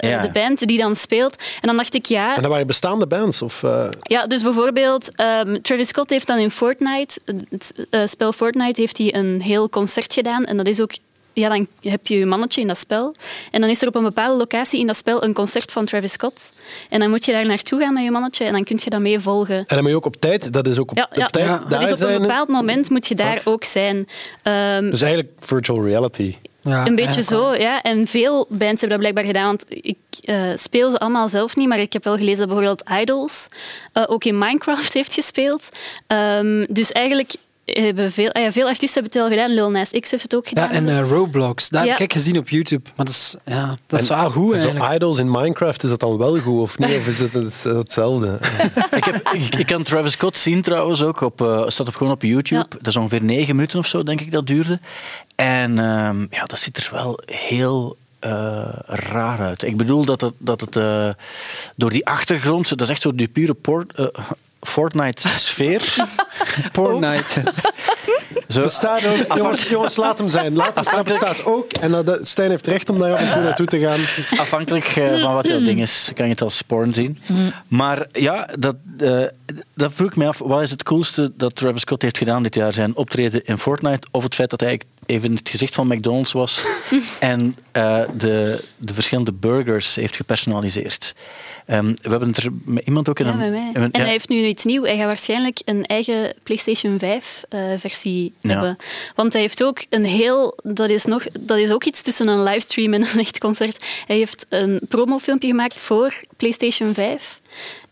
[0.00, 0.22] eh, Ja.
[0.22, 1.34] de band die dan speelt.
[1.36, 2.34] En dan dacht ik, ja...
[2.36, 3.42] En dat waren bestaande bands?
[3.42, 8.32] Of, eh, Ja, dus bijvoorbeeld ehm, Travis Scott heeft dan in Fortnite, het eh, spel
[8.32, 10.44] Fortnite, heeft hij een heel concert gedaan.
[10.44, 10.90] En dat is ook,
[11.38, 13.14] ja, dan heb je je mannetje in dat spel.
[13.50, 16.12] En dan is er op een bepaalde locatie in dat spel een concert van Travis
[16.12, 16.50] Scott.
[16.88, 19.00] En dan moet je daar naartoe gaan met je mannetje en dan kun je dat
[19.00, 19.56] mee volgen.
[19.56, 21.26] En dan moet je ook op tijd, dat is ook op, Ja, op ja.
[21.26, 24.06] tijd dat is op een bepaald moment moet je daar ook zijn.
[24.42, 26.34] Ehm, Dus eigenlijk virtual reality.
[26.60, 27.82] Ja, een beetje zo, ja.
[27.82, 31.68] En veel bands hebben dat blijkbaar gedaan, want ik eh, speel ze allemaal zelf niet,
[31.68, 33.48] maar ik heb wel gelezen dat bijvoorbeeld Idols
[33.92, 35.68] eh, ook in Minecraft heeft gespeeld.
[36.06, 37.32] Ehm, dus eigenlijk
[37.72, 39.54] hebben veel, ja, veel artiesten hebben het wel gedaan.
[39.54, 40.68] Lil Nas X heeft het ook gedaan.
[40.68, 41.90] Ja, en eh, Roblox, dat Ja.
[41.90, 42.82] heb ik gezien op YouTube.
[42.96, 44.92] Maar dat is, ja, dat is En- wel goed en zo.
[44.92, 46.96] Idols in Minecraft, is dat dan wel goed of niet?
[46.96, 48.38] Of is het het- hetzelfde?
[48.96, 51.20] ik, heb, ik, ik kan Travis Scott zien trouwens ook.
[51.20, 52.60] Op, eh, staat op, gewoon op YouTube.
[52.70, 52.76] Ja.
[52.78, 54.78] Dat is ongeveer negen minuten of zo, denk ik, dat duurde.
[55.36, 59.62] En ehm, ja, dat ziet er wel heel eh, raar uit.
[59.62, 61.08] Ik bedoel dat het, dat het eh,
[61.76, 64.06] door die achtergrond, dat is echt zo die pure port, eh,
[64.60, 65.82] Fortnite-sfeer.
[66.72, 67.42] Fortnite.
[68.48, 69.36] Zo, Bestaat ook.
[69.36, 70.54] Jongens, jongens, laat hem zijn.
[70.54, 71.04] Laat hem staan.
[71.04, 71.72] bestaat ook.
[71.72, 74.00] En dat, dat- Stijn heeft recht om daar af en toe naartoe te gaan.
[74.38, 77.18] Afhankelijk eh, van wat jouw ding is, kan je het als porn zien.
[77.68, 79.22] Maar ja, dat, eh,
[79.74, 80.38] dat vroeg ik me af.
[80.38, 82.72] Wat is het coolste dat Travis Scott heeft gedaan dit jaar?
[82.72, 86.64] Zijn optreden in Fortnite of het feit dat hij even het gezicht van McDonald's was
[87.20, 91.14] en eh, de, de verschillende burgers heeft gepersonaliseerd?
[91.66, 93.40] Ehm, we hebben het er met iemand ook in Ja, een...
[93.54, 93.98] een- En ja.
[94.00, 94.86] hij heeft nu iets nieuws.
[94.86, 98.48] Hij gaat waarschijnlijk een eigen PlayStation 5-versie Ja.
[98.50, 98.76] hebben.
[99.14, 100.58] Want hij heeft ook een heel...
[100.62, 103.84] Dat is, nog, dat is ook iets tussen een livestream en een echt concert.
[104.06, 107.40] Hij heeft een promofilmpje gemaakt voor PlayStation 5.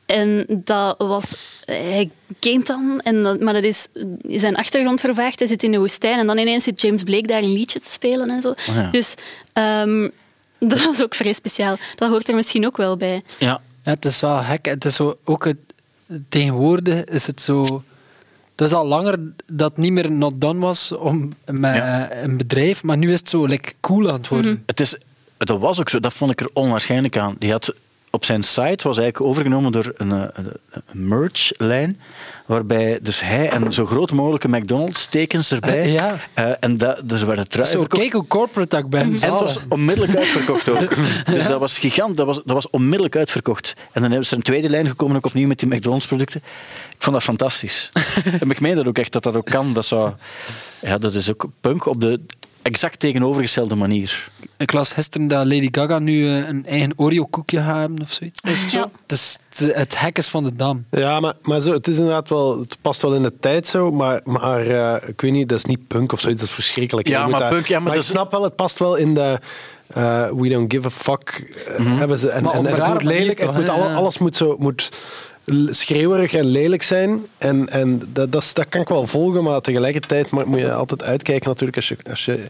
[0.06, 1.36] En dat was...
[1.64, 3.86] Hij gamet dan, en dat, maar dat is
[4.28, 5.38] zijn achtergrond vervaagd.
[5.38, 7.90] Hij zit in de woestijn en dan ineens zit James Blake daar een liedje te
[7.90, 8.54] spelen en zo.
[8.66, 8.90] ja.
[8.90, 9.14] Dus
[9.52, 10.08] ehm,
[10.72, 11.76] dat was ook vrij speciaal.
[11.94, 13.22] Dat hoort er misschien ook wel bij.
[13.38, 14.66] Ja, Ja, het is wel gek.
[14.66, 15.56] Het is zo, ook het,
[16.28, 17.82] tegenwoordig is het zo...
[18.54, 19.18] Dat is al langer
[19.52, 22.12] dat het niet meer not done was om, met Ja.
[22.22, 24.62] een bedrijf, maar nu is het zo like, cool aan het worden.
[24.66, 24.96] Het is,
[25.36, 27.36] dat was ook zo, dat vond ik er onwaarschijnlijk aan.
[27.38, 27.74] Die had
[28.16, 32.00] op zijn site was eigenlijk overgenomen door een, eh, een, een merchlijn,
[32.46, 35.80] waarbij dus hij en zo groot mogelijke McDonald's-tekens erbij.
[35.80, 36.16] Eh, ja.
[36.34, 38.00] Eh, en dat, dus er werden truien Zo, verkocht.
[38.00, 39.00] kijk hoe corporate ik ben.
[39.00, 40.94] En het was onmiddellijk uitverkocht ook.
[41.34, 43.74] Dus dat was gigant, dat was, dat was onmiddellijk uitverkocht.
[43.76, 46.42] En dan hebben ze een tweede lijn gekomen, ook opnieuw met die McDonald's-producten.
[46.96, 47.90] Ik vond dat fantastisch.
[48.40, 49.72] en ik meen dat ook echt, dat dat ook kan.
[49.72, 50.12] Dat, zou,
[50.80, 52.20] ja, dat is ook punk op de
[52.66, 54.28] exact tegenovergestelde manier.
[54.56, 58.40] Ik las gisteren dat Lady Gaga nu eh, een eigen Oreo-koekje gaat hebben of zoiets.
[58.42, 58.78] Is het zo?
[58.78, 58.88] Ja.
[59.06, 60.84] Is, het, het hek is van de dam.
[60.90, 63.92] Ja, maar, maar zo, het is inderdaad wel, het past wel in de tijd zo,
[63.92, 67.08] maar, maar eh, ik weet niet, dat is niet punk of zoiets, dat is verschrikkelijk.
[67.08, 69.38] Ja, maar punk, ja, maar ik dat snap wel, het past wel in de
[69.86, 71.54] eh, we don't give a fuck.
[71.66, 71.96] eh, Mhm.
[71.96, 74.18] hebben ze, en, Maar en, op een en het moet lelijk, het toch, moet alles
[74.18, 74.92] moet zo moet
[75.70, 77.26] schreeuwerig en lelijk zijn.
[77.38, 81.48] En, en dat, dat, kan ik wel volgen, maar tegelijkertijd moet moet je altijd uitkijken
[81.48, 82.44] natuurlijk als je, als je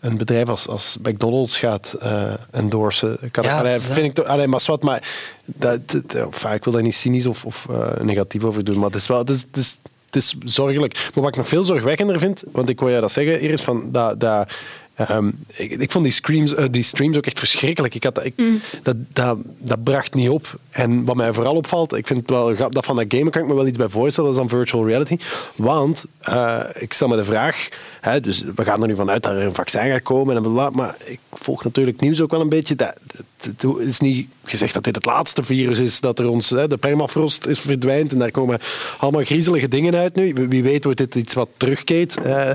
[0.00, 3.18] een bedrijf als, als McDonald's gaat eh endorsen.
[3.30, 5.08] Kan, Ja, allee, vind ik toch, allee, maar zwart, maar
[5.44, 8.94] dat, dat- ik wil daar niet cynisch of, of eh, negatief over doen, maar het
[9.00, 10.94] is wel, het is, het is, het is zorgelijk.
[10.94, 13.92] Maar wat ik nog veel zorgwekkender vind, want ik wil je dat zeggen, Iris, van
[13.92, 14.52] dat, dat
[14.96, 17.94] Ehm, ik, ik vond die, screams, eh, die streams ook echt verschrikkelijk.
[17.94, 18.34] Ik had, dat- ik,
[18.82, 20.58] dat, dat, dat bracht niet op.
[20.70, 23.48] En wat mij vooral opvalt, ik vind het wel dat van dat gamen kan ik
[23.48, 25.16] me wel iets bij voorstellen, dat is dan virtual reality.
[25.56, 27.68] Want eh, ik stel me de vraag,
[28.00, 30.70] hè, dus we gaan er nu vanuit dat er een vaccin gaat komen en bla,
[30.70, 32.74] maar ik volg natuurlijk nieuws ook wel een beetje.
[32.74, 32.94] Dat,
[33.40, 36.68] het, het is niet gezegd dat dit het laatste virus is, dat er ons, hè,
[36.68, 38.58] de permafrost is verdwijnd en daar komen
[38.98, 40.32] allemaal griezelige dingen uit nu.
[40.34, 42.16] Wie- Wie weet wordt dit iets wat terugkeert.
[42.22, 42.50] eh,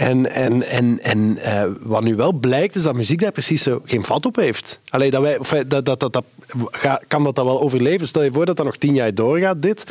[0.00, 3.80] en en, en, en eh, wat nu wel blijkt, is dat muziek daar precies zo
[3.84, 4.80] geen vat op heeft.
[4.90, 6.24] Allee, dat wij, eh, dat, dat, dat, dat,
[6.70, 8.08] ga- kan dat dat wel overleven?
[8.08, 9.84] Stel je voor dat dat nog tien jaar doorgaat, dit.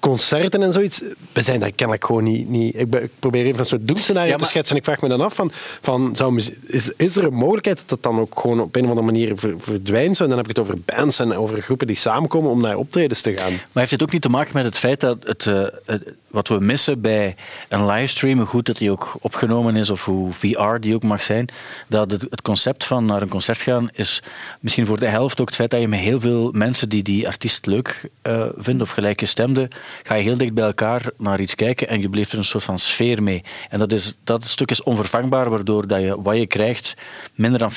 [0.00, 1.02] Concerten en zoiets.
[1.32, 2.48] We zijn daar kennelijk gewoon niet...
[2.48, 4.74] niet ik, probeer even een soort doemscenario Ja, te schetsen.
[4.74, 7.88] En ik vraag me dan af, van, van, zou is, is er een mogelijkheid dat
[7.88, 10.20] dat dan ook gewoon op een of andere manier ver- verdwijnt?
[10.20, 13.20] En dan heb ik het over bands en over groepen die samenkomen om naar optredens
[13.20, 13.52] te gaan.
[13.52, 15.94] Maar heeft het ook niet te maken met het feit dat het, eh,
[16.30, 17.36] wat we missen bij
[17.68, 21.22] een livestream, hoe goed dat die ook opgenomen is of hoe VR die ook mag
[21.22, 21.48] zijn,
[21.88, 24.13] dat het, het concept van naar een concert gaan is
[24.60, 27.26] misschien voor de helft ook het feit dat je met heel veel mensen die die
[27.26, 29.68] artiest leuk eh, vinden of gelijkgestemden,
[30.02, 32.64] ga je heel dicht bij elkaar naar iets kijken en je beleeft er een soort
[32.64, 33.42] van sfeer mee.
[33.68, 36.94] En dat, is, dat stuk is onvervangbaar, waardoor dat je, wat je krijgt
[37.34, 37.74] minder dan 50%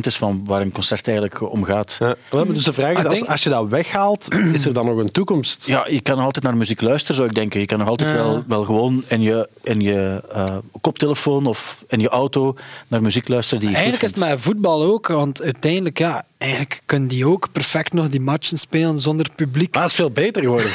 [0.00, 1.96] is van waar een concert eigenlijk om gaat.
[1.98, 4.64] Ja, wel, maar dus de vraag is, Ik als, denk- als je dat weghaalt, is
[4.66, 5.66] er dan nog een toekomst?
[5.66, 7.60] Ja, je kan nog altijd naar muziek luisteren, zou ik denken.
[7.60, 8.16] Je kan nog altijd Ja.
[8.16, 12.56] wel, wel gewoon in je, in je eh, koptelefoon of in je auto
[12.88, 16.80] naar muziek luisteren die je Eigenlijk is het met voetbal ook, want uiteindelijk, ja, eigenlijk
[16.86, 19.72] kunnen die ook perfect nog die matchen spelen zonder publiek.
[19.72, 20.70] Maar dat is veel beter geworden.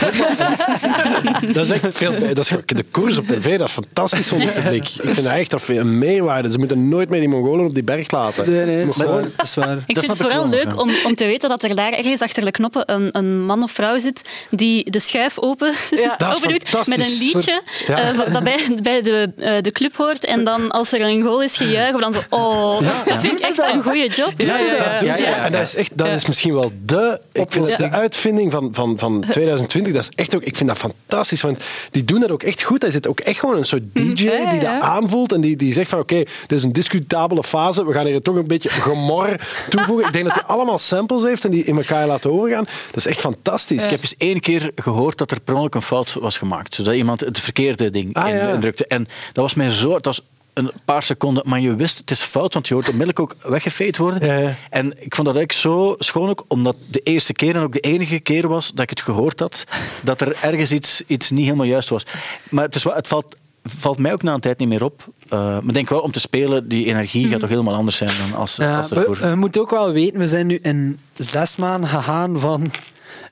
[1.54, 2.36] dat is echt veel beter.
[2.36, 4.84] Dat is, de koers op tv, dat is fantastisch zonder publiek.
[4.84, 6.52] Ik vind dat echt dat een meerwaarde.
[6.52, 8.50] Ze moeten nooit meer die Mongolen op die berg laten.
[8.52, 9.24] Nee, nee, dat is Maar waar.
[9.36, 9.78] Dat is waar.
[9.86, 12.46] Ik Dat vind het vooral leuk om, om te weten dat er daar ergens achter
[12.46, 15.74] de knoppen een, een man of vrouw zit die de schuif open,
[16.42, 17.98] doet met een liedje Ja.
[17.98, 20.26] eh, dat bij, bij de, eh, de club hoort.
[20.26, 23.60] En dan als er een goal is gejuichen, dan zo, oh, dat vind ik echt
[23.74, 24.34] een goede job.
[24.38, 27.78] Ja, ja, Dat En dat is, echt, dat is misschien wel de, ik vind het
[27.78, 29.94] de uitvinding van, van, van 2020.
[29.94, 31.60] Dat is echt ook, ik vind dat fantastisch, want
[31.92, 32.82] die doen dat ook echt goed.
[32.82, 35.74] Hij zit ook echt gewoon een soort DJ ja, die dat aanvoelt en die, die
[35.74, 39.36] zegt van oké, dit is een discutabele fase, we gaan hier toch een beetje gemor
[39.70, 40.06] toevoegen.
[40.06, 42.66] Ik denk dat hij allemaal samples heeft en die in elkaar laten overgaan.
[42.86, 43.84] Dat is echt fantastisch.
[43.84, 46.76] Ik heb eens één keer gehoord dat er per ongeluk een fout was gemaakt.
[46.76, 48.86] Zodat iemand het verkeerde ding Ah, indrukte.
[48.88, 49.94] En dat was mij zo...
[49.94, 50.22] Het was
[50.66, 53.98] een paar seconden, maar je wist het is fout, want je hoort onmiddellijk ook weggefeed
[53.98, 54.26] worden.
[54.28, 54.56] Ja, ja.
[54.70, 57.80] En ik vond dat eigenlijk zo schoon ook, omdat de eerste keer en ook de
[57.80, 59.64] enige keer was dat ik het gehoord had,
[60.04, 62.04] dat er ergens iets, iets niet helemaal juist was.
[62.50, 65.08] Maar het, is het valt, valt mij ook na een tijd niet meer op.
[65.30, 68.12] Eh, maar ik denk wel, om te spelen, die energie gaat toch helemaal anders zijn
[68.30, 69.30] dan als, Ja, als we, ervoor.
[69.30, 72.72] we moeten ook wel weten, we zijn nu in zes maanden gegaan van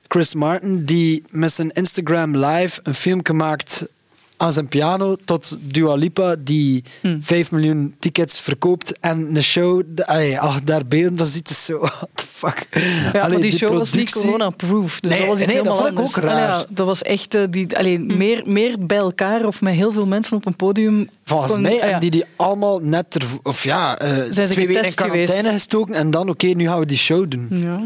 [0.08, 3.86] Chris Martin, die met zijn Instagram live een filmpje maakt
[4.40, 6.84] aan zijn piano, tot Dua Lipa, die
[7.20, 11.64] 5 miljoen tickets verkoopt en een show, de, allee, ach, daar beelden van ziet, is
[11.64, 12.66] zo, what the fuck.
[12.72, 12.80] Ja,
[13.20, 15.00] Allee, maar die show was niet corona-proof.
[15.00, 16.30] Dus Nee, dat was iets nee, dat helemaal vond ik ook raar.
[16.32, 19.92] Allee, ja, dat was echt eh, die, allee, meer, meer bij elkaar of met heel
[19.92, 21.08] veel mensen op een podium.
[21.24, 21.82] Volgens kon- mij ah, ja.
[21.82, 25.48] hebben die die allemaal net er, of ja, eh, ze twee weken in quarantaine geweest?
[25.52, 27.46] gestoken en dan, oké, nu gaan we die show doen.
[27.50, 27.80] Ja.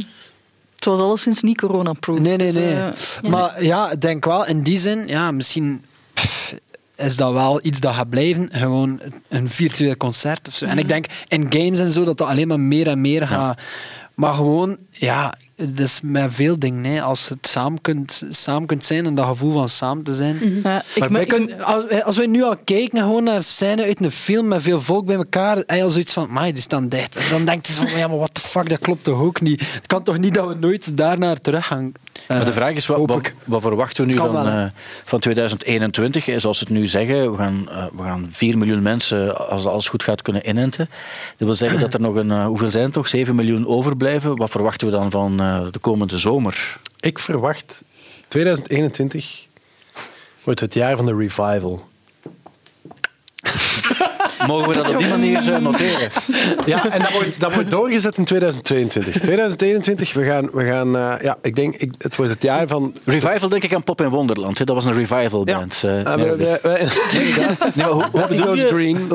[0.74, 2.18] Het was alleszins niet corona-proof.
[2.18, 2.74] Nee, nee, Dus, nee.
[2.74, 5.84] eh, Maar ja, ik denk wel, in die zin, ja, misschien
[6.14, 6.54] pff,
[6.96, 8.48] is dat wel iets dat gaat blijven.
[8.52, 10.64] Gewoon een virtueel concert of zo.
[10.66, 13.60] En ik denk in games en zo dat dat alleen maar meer en meer gaat.
[14.14, 16.84] Maar gewoon, ja, het is met veel dingen.
[16.84, 17.02] Hè.
[17.02, 20.62] Als het samen kunt, samen kunt zijn en dat gevoel van samen te zijn.
[20.94, 24.48] ik wij kunnen- als, als wij nu al kijken gewoon naar scène uit een film
[24.48, 27.16] met veel volk bij elkaar, heb je al zoiets van, maar die staan dicht.
[27.16, 29.60] En dan denkt je van, ja, maar what the fuck, dat klopt toch ook niet.
[29.60, 31.92] Het kan toch niet dat we nooit daarnaar terug gaan.
[32.28, 34.64] Maar de eh, vraag is, wat, wat, verwachten we nu hè.
[34.64, 34.70] eh,
[35.04, 36.28] van 2021?
[36.28, 39.66] Eh, Zoals ze het nu zeggen, we gaan, eh, we gaan 4 miljoen mensen, als
[39.66, 40.88] alles goed gaat, kunnen inenten.
[41.36, 43.08] Dat wil zeggen dat er nog een, eh, hoeveel zijn het nog?
[43.08, 44.36] 7 miljoen overblijven.
[44.36, 46.76] Wat verwachten we dan van eh, de komende zomer?
[47.00, 47.82] Ik verwacht
[48.28, 49.46] 2021
[50.44, 51.84] wordt het jaar van de revival.
[54.46, 56.10] Mogen we dat op die manier eh, noteren?
[56.66, 59.22] Ja, en dat wordt, dat wordt doorgezet in 2022.
[59.22, 62.94] 2021, we gaan, we gaan eh, ja, ik denk, ik, het wordt het jaar van...
[63.04, 64.58] Revival denk ik aan Pop in Wonderland.
[64.58, 64.64] hè.
[64.64, 65.58] Dat was een revival Ja.
[65.58, 65.82] band.
[65.84, 67.74] nee, we- we- inderdaad.
[67.74, 68.04] Nee, hoe,
[68.42, 68.68] Goes je?
[68.68, 69.08] Green,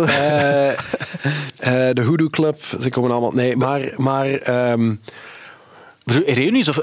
[1.93, 3.31] de Hoodoo Club, ze komen allemaal...
[3.31, 3.93] Nee, maar...
[3.95, 6.77] maar je Reunies of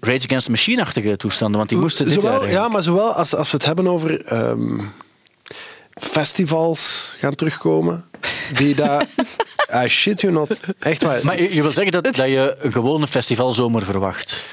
[0.00, 1.56] Rage Against the Machine-achtige toestanden?
[1.56, 4.24] Want die moesten dit zowel, jaar Ja, maar zowel als, als we het hebben over
[4.24, 4.80] ehm,
[5.98, 8.04] festivals gaan terugkomen,
[8.54, 9.06] die daar...
[9.84, 10.60] I shit you not.
[10.78, 11.20] Echt waar.
[11.22, 14.44] Maar je, je wil zeggen dat, dat je een gewone festivalzomer verwacht.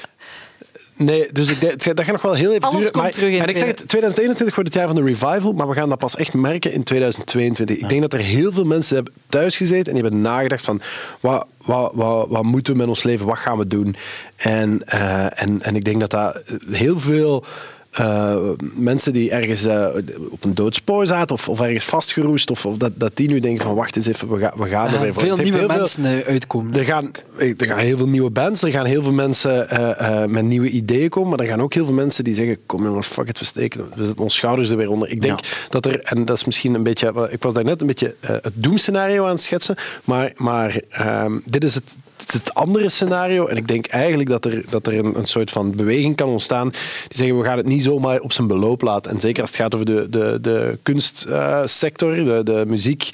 [0.96, 2.92] Nee, dus ik denk, dat gaat nog wel heel even Alles duren.
[2.92, 5.52] komt Maar, terug in en ik zeg het, 2021 wordt het jaar van de revival,
[5.52, 7.76] maar we gaan dat pas echt merken in 2022.
[7.76, 10.80] Ik denk dat er heel veel mensen hebben thuis gezeten en die hebben nagedacht van
[11.20, 13.96] wat, wat, wat, wat moeten we met ons leven, wat gaan we doen?
[14.36, 17.44] En, eh, en, en ik denk dat dat heel veel...
[17.96, 18.36] eh,
[18.74, 19.86] mensen die ergens eh,
[20.30, 23.64] op een doodspoor zaten of, of ergens vastgeroest, of, of dat, dat die nu denken
[23.66, 25.22] van wacht eens even, we, gaan we gaan er Er weer voor.
[25.22, 26.74] veel nieuwe heel veel- mensen eh, uitkomen.
[26.74, 29.66] er gaan, er gaan heel veel nieuwe bands, er gaan heel veel mensen
[30.30, 33.06] met nieuwe ideeën komen, maar er gaan ook heel veel mensen die zeggen, kom jongens,
[33.06, 35.08] fuck it, we steken we zetten onze schouders er weer onder.
[35.10, 35.38] Ik denk
[35.70, 38.52] dat er, en dat is misschien een beetje, ik was daar net een beetje het
[38.54, 43.56] doemscenario aan het schetsen, maar, maar ehm, dit is het, het, het andere scenario en
[43.56, 46.80] ik denk eigenlijk dat er, dat er een, een soort van beweging kan ontstaan die
[47.08, 49.10] zeggen, we gaan het niet zomaar op zijn beloop laten.
[49.10, 53.10] En zeker als het gaat over de, de, de kunstsector, de, de muziek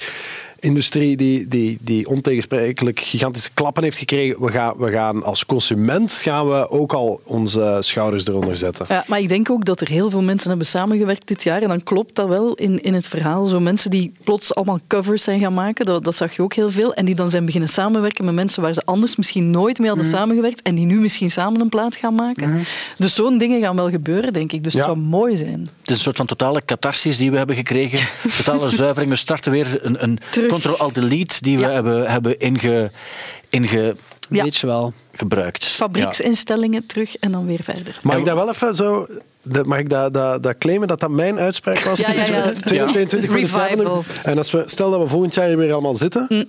[0.63, 4.41] industrie die, die, die ontegensprekelijk gigantische klappen heeft gekregen.
[4.41, 8.85] We gaan, we gaan als consument gaan we ook al onze schouders eronder zetten.
[8.89, 11.61] Ja, maar ik denk ook dat er heel veel mensen hebben samengewerkt dit jaar.
[11.61, 13.45] En dan klopt dat wel in, in het verhaal.
[13.45, 16.71] Zo mensen die plots allemaal covers zijn gaan maken, dat, dat zag je ook heel
[16.71, 16.93] veel.
[16.93, 20.07] En die dan zijn beginnen samenwerken met mensen waar ze anders misschien nooit mee hadden
[20.07, 20.61] samengewerkt.
[20.61, 22.61] En die nu misschien samen een plaat gaan maken.
[22.97, 24.63] Dus zo'n dingen gaan wel gebeuren, denk ik.
[24.63, 24.79] Dus Ja.
[24.79, 25.59] het zou mooi zijn.
[25.79, 28.07] Het is een soort van totale catharsis die we hebben gekregen.
[28.43, 29.11] Totale zuivering.
[29.11, 30.19] We starten weer een, een.
[30.59, 31.69] Ctrl-Alt-Delete die we Ja.
[31.71, 32.91] hebben, hebben inge,
[33.49, 33.95] inge,
[34.29, 34.43] Ja.
[34.43, 34.93] Weet je wel.
[35.15, 35.65] gebruikt.
[35.65, 37.99] Fabrieksinstellingen terug en dan weer verder.
[38.01, 39.07] Mag ik dat wel even zo...
[39.43, 41.99] dat- Mag ik dat, dat, dat claimen dat dat mijn uitspraak was?
[41.99, 42.51] Ja, ja, ja.
[42.51, 44.03] 2022 voor het jaar van de- Revival.
[44.23, 46.25] En als we, stel dat we volgend jaar hier weer allemaal zitten...
[46.29, 46.43] Hm.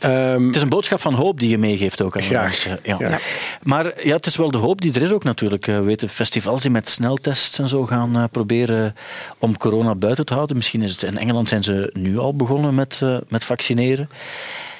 [0.00, 2.42] Ehm, Het is een boodschap van hoop die je meegeeft ook aan Graag.
[2.42, 2.78] mensen.
[2.82, 2.96] Ja.
[2.98, 3.18] Ja.
[3.62, 5.66] Maar ja, het is wel de hoop die er is ook natuurlijk.
[5.66, 8.94] Eh, We weten festivals die met sneltests en zo gaan eh, proberen
[9.38, 10.56] om corona buiten te houden.
[10.56, 14.10] Misschien is het in Engeland zijn ze nu al begonnen met, eh, met vaccineren.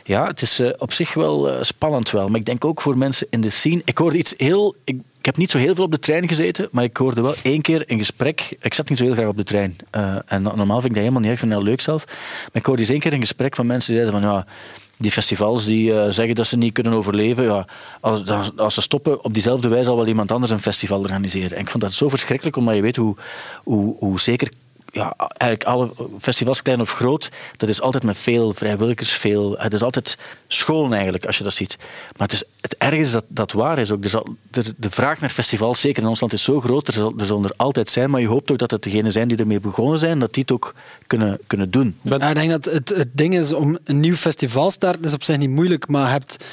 [0.04, 2.28] Ja, het is eh, op zich wel eh, spannend wel.
[2.28, 3.82] Maar ik denk ook voor mensen in de scene.
[3.84, 4.74] Ik hoorde iets heel...
[4.84, 7.34] Ik, ik heb niet zo heel veel op de trein gezeten, maar ik hoorde wel
[7.42, 8.56] één keer een gesprek.
[8.60, 9.76] Ik zat niet zo heel graag op de trein.
[9.90, 12.04] Eh, en no- normaal vind ik dat helemaal niet erg, ik vind dat leuk zelf.
[12.06, 14.46] Maar ik hoorde eens één keer een gesprek van mensen die zeiden van ja,
[15.00, 17.66] die festivals die eh, zeggen dat ze niet kunnen overleven, ja,
[18.00, 18.22] als,
[18.56, 21.56] als ze stoppen, op diezelfde wijze zal wel iemand anders een festival organiseren.
[21.56, 23.16] En ik vond dat zo verschrikkelijk, omdat je weet hoe,
[23.62, 24.50] hoe, hoe zeker
[24.92, 29.54] ja, eigenlijk alle festivals, klein of groot, dat is altijd met veel vrijwilligers, veel...
[29.58, 31.76] Het is altijd schoon eigenlijk, als je dat ziet.
[32.16, 34.04] Maar het, is, het erge is dat dat waar is ook.
[34.06, 36.88] Zal, de, de vraag naar festivals, zeker in ons land, is zo groot.
[36.88, 39.28] Er, zal, er zullen er altijd zijn, maar je hoopt ook dat het degenen zijn
[39.28, 40.74] die ermee begonnen zijn, dat die het ook
[41.06, 41.98] kunnen, kunnen doen.
[42.02, 45.24] Ik denk dat het, het ding is om een nieuw festival te starten is op
[45.24, 46.44] zich niet moeilijk, maar hebt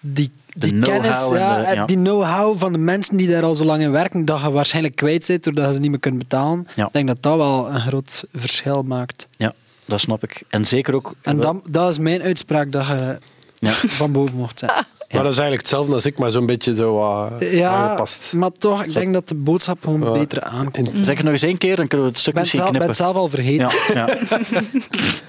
[0.00, 1.84] die, De die kennis, know-how en ja, de- ja.
[1.86, 4.96] die know-how van de mensen die daar al zo lang in werken, dat je waarschijnlijk
[4.96, 6.66] kwijt zit doordat je ze niet meer kunt betalen.
[6.74, 6.86] Ja.
[6.86, 9.28] Ik denk dat dat wel een groot verschil maakt.
[9.30, 10.42] Ja, dat snap ik.
[10.48, 11.14] En zeker ook...
[11.22, 13.18] En dat, dat is mijn uitspraak dat je
[13.58, 13.72] Ja.
[13.72, 14.86] van boven mocht zetten.
[15.10, 16.96] Maar dat is eigenlijk hetzelfde als ik, maar zo'n beetje zo
[17.40, 18.32] uh, Ja, aangepast.
[18.32, 20.90] maar toch, ik denk dat de boodschap gewoon beter aankomt.
[21.00, 22.80] Zeg het nog eens één keer, dan kunnen we het stuk ben misschien zelf, ben
[22.86, 23.04] knippen.
[23.06, 23.94] het zelf al vergeten.
[23.94, 24.18] Ja, ja.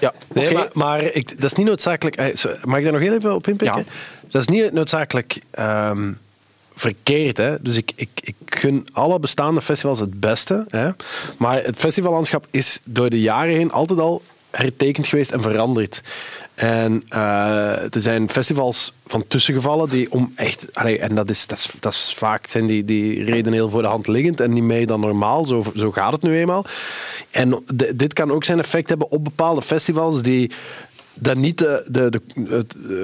[0.00, 2.16] ja Nee, maar, maar ik, dat is niet noodzakelijk...
[2.16, 3.78] eh, Mag ik daar nog heel even op inpikken?
[3.78, 3.84] Ja.
[4.30, 6.12] Dat is niet noodzakelijk ehm,
[6.74, 7.36] verkeerd.
[7.36, 7.62] Hè?
[7.62, 10.64] Dus ik, ik, ik gun alle bestaande festivals het beste.
[10.68, 10.90] Hè?
[11.36, 16.02] Maar het festivallandschap is door de jaren heen altijd al hertekend geweest en veranderd.
[16.58, 20.70] En eh, er zijn festivals van tussengevallen die om echt...
[20.70, 23.88] en dat is, dat is, dat is vaak zijn die, die redenen heel voor de
[23.88, 25.46] hand liggend en niet mee dan normaal.
[25.46, 26.64] Zo, zo gaat het nu eenmaal.
[27.30, 27.62] En
[27.94, 30.50] dit kan ook zijn effect hebben op bepaalde festivals die
[31.14, 32.20] dat niet de, de,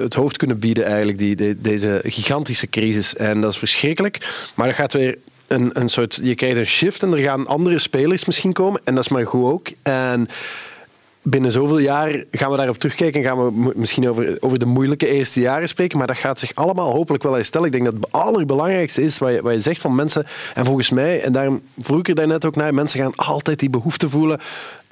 [0.01, 3.15] het, hoofd kunnen bieden, eigenlijk, die, de- deze gigantische crisis.
[3.15, 4.17] En dat is verschrikkelijk.
[4.55, 6.19] Maar dat gaat weer een, een soort.
[6.23, 8.81] Je krijgt een shift en er gaan andere spelers misschien komen.
[8.83, 9.67] En dat is maar goed ook.
[9.83, 10.27] En
[11.27, 15.07] binnen zoveel jaar gaan we daarop terugkijken en gaan we misschien over, over de moeilijke
[15.07, 15.97] eerste jaren spreken.
[15.97, 17.65] Maar dat gaat zich allemaal hopelijk wel herstellen.
[17.65, 20.25] Ik denk dat het allerbelangrijkste is wat je, wat je zegt van mensen.
[20.53, 23.69] En volgens mij, en daarom vroeg ik er daarnet ook naar, mensen gaan altijd die
[23.69, 24.39] behoefte voelen.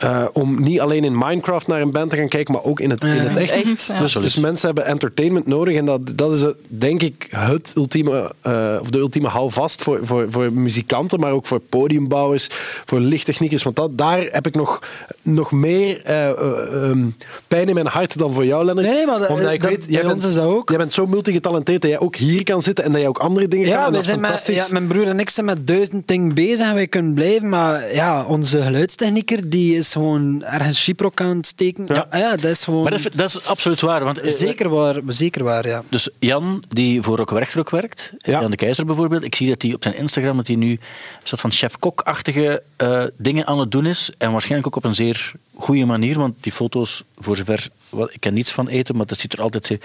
[0.03, 2.89] Eh, om niet alleen in Minecraft naar een band te gaan kijken, maar ook in
[2.89, 3.51] het, in het echt.
[3.51, 3.99] Echt, ja.
[3.99, 8.77] dus, dus mensen hebben entertainment nodig en dat, dat is denk ik het ultieme, eh,
[8.81, 12.47] of de ultieme houvast voor, voor, voor muzikanten, maar ook voor podiumbouwers,
[12.85, 13.63] voor lichttechniekers.
[13.63, 14.79] Want dat, daar heb ik nog,
[15.21, 17.05] nog meer eh, eh, ehm,
[17.47, 18.87] pijn in mijn hart dan voor jou, Lennart.
[18.87, 20.69] Nee, nee, maar dat- Omdat ik dat- weet, jij bent, ons is dat ook.
[20.69, 23.47] jij bent zo multigetalenteerd dat jij ook hier kan zitten en dat jij ook andere
[23.47, 23.75] dingen kan.
[23.79, 24.57] Ja, en dat is zijn met, fantastisch.
[24.57, 27.49] ja, mijn broer en ik zijn met duizend dingen bezig en wij kunnen blijven.
[27.49, 31.85] Maar ja, onze geluidstechnieker die is gewoon ergens chiprok aan het steken.
[31.87, 32.81] Ja, ja dat is gewoon...
[32.81, 34.03] Maar dat, is- dat is absoluut waar.
[34.03, 35.83] Want, eh, zeker waar, zeker waar, ja.
[35.89, 38.41] Dus Jan, die voor Rock Werchter ook werkt, Ja.
[38.41, 40.79] Jan de Keizer bijvoorbeeld, ik zie dat hij op zijn Instagram dat hij nu een
[41.23, 45.31] soort van chef-kok-achtige eh, dingen aan het doen is en waarschijnlijk ook op een zeer
[45.55, 47.69] goede manier, want die foto's, voor zover...
[48.07, 49.69] Ik ken niets van eten, maar dat ziet er altijd...
[49.69, 49.79] Ik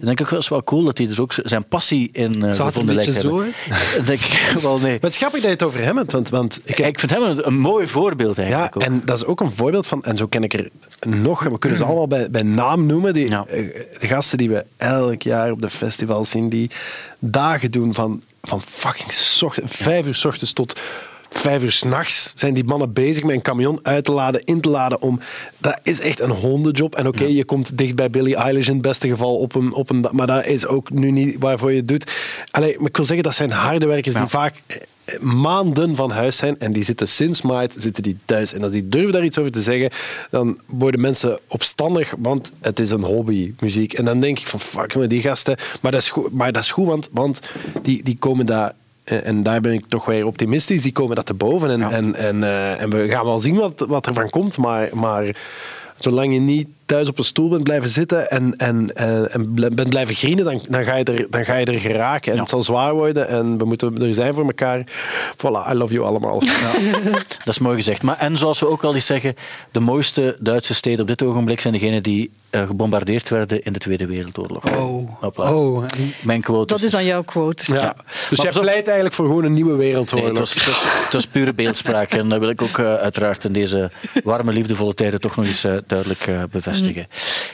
[0.00, 2.94] denk ook wel eens wel cool dat hij dus ook zijn passie in uh, gevonden
[2.94, 3.46] lijkt zo hebben.
[3.98, 4.90] Ik denk ik wel, nee.
[4.92, 7.10] Maar het is grappig dat je het over hem hebt, want, want ik, Ik vind
[7.12, 8.82] hem een, een mooi voorbeeld Ja, eigenlijk ook.
[8.82, 10.68] en dat is ook een voorbeeld van, en zo ken ik er
[11.00, 13.46] nog, en we kunnen ze allemaal bij, bij naam noemen, die, Ja.
[13.46, 13.64] eh,
[14.00, 16.70] de gasten die we elk jaar op de festivals zien, die
[17.18, 19.12] dagen doen van, van fucking
[19.64, 20.80] vijf uur s ochtends tot
[21.38, 24.68] vijf uur s'nachts zijn die mannen bezig met een camion uit te laden, in te
[24.68, 25.02] laden.
[25.02, 25.20] Om,
[25.58, 26.94] dat is echt een hondenjob.
[26.94, 29.90] En oké, je komt dicht bij Billie Eilish in het beste geval op een, op
[29.90, 30.06] een...
[30.10, 32.12] Maar dat is ook nu niet waarvoor je het doet.
[32.50, 36.36] Allee, maar ik wil zeggen, dat zijn harde werkers die vaak eh, maanden van huis
[36.36, 38.52] zijn en die zitten sinds maart zitten die thuis.
[38.52, 39.90] En als die durven daar iets over te zeggen,
[40.30, 43.92] dan worden mensen opstandig, want het is een hobby, muziek.
[43.92, 45.56] En dan denk ik van, fuck, jongen, die gasten...
[45.80, 47.40] Maar dat is goed, maar dat is goed want, want
[47.82, 48.72] die, die komen daar...
[49.04, 50.82] eh, En daar ben ik toch weer optimistisch.
[50.82, 51.70] Die komen dat te boven.
[51.70, 54.58] En, en, en, eh, en we gaan wel zien wat, wat er van komt.
[54.58, 55.36] Maar, maar
[55.98, 58.96] zolang je niet thuis op een stoel bent blijven zitten en, en,
[59.30, 62.32] en bent blijven grienen, dan, dan, ga je er, dan ga je er geraken.
[62.32, 64.86] En het zal zwaar worden en we moeten er zijn voor elkaar.
[65.36, 66.40] Voilà, I love you allemaal.
[67.44, 68.02] Dat is mooi gezegd.
[68.02, 69.34] Maar, en zoals we ook al eens zeggen,
[69.70, 73.78] de mooiste Duitse steden op dit ogenblik zijn degenen die eh, gebombardeerd werden in de
[73.78, 74.64] Tweede Wereldoorlog.
[74.64, 75.10] Oh.
[75.20, 75.54] Hopla.
[75.54, 77.72] Oh, en- Mijn quote Dat is dan jouw quote.
[77.72, 77.96] Ja.
[78.30, 78.62] Dus jij pas op.
[78.62, 80.20] pleit eigenlijk voor gewoon een nieuwe wereldoorlog.
[80.20, 82.10] Nee, het, was, het, was, het was pure beeldspraak.
[82.10, 83.90] En dat wil ik ook eh, uiteraard in deze
[84.24, 86.42] warme, liefdevolle tijden toch nog eens eh, duidelijk eh,
[86.80, 87.08] bevestigen.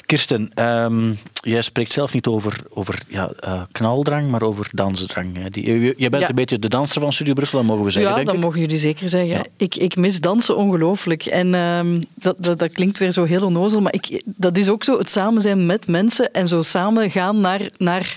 [0.06, 5.36] Kirsten, ehm, jij spreekt zelf niet over, over ja, eh, knaldrang, maar over dansdrang.
[5.36, 5.50] hè.
[5.50, 6.28] Die, je- jij bent Ja.
[6.28, 8.42] een beetje de danser van Studio Brussel, dat mogen we zeggen, Ja, denk dat ik.
[8.44, 9.28] mogen jullie zeker zeggen.
[9.36, 9.44] Ja.
[9.56, 11.24] Ik, ik mis dansen ongelooflijk.
[11.26, 14.84] En ehm, dat, dat, dat klinkt weer zo heel onnozel, maar ik, dat is ook
[14.84, 18.16] zo het samen zijn met mensen en zo samen gaan naar, naar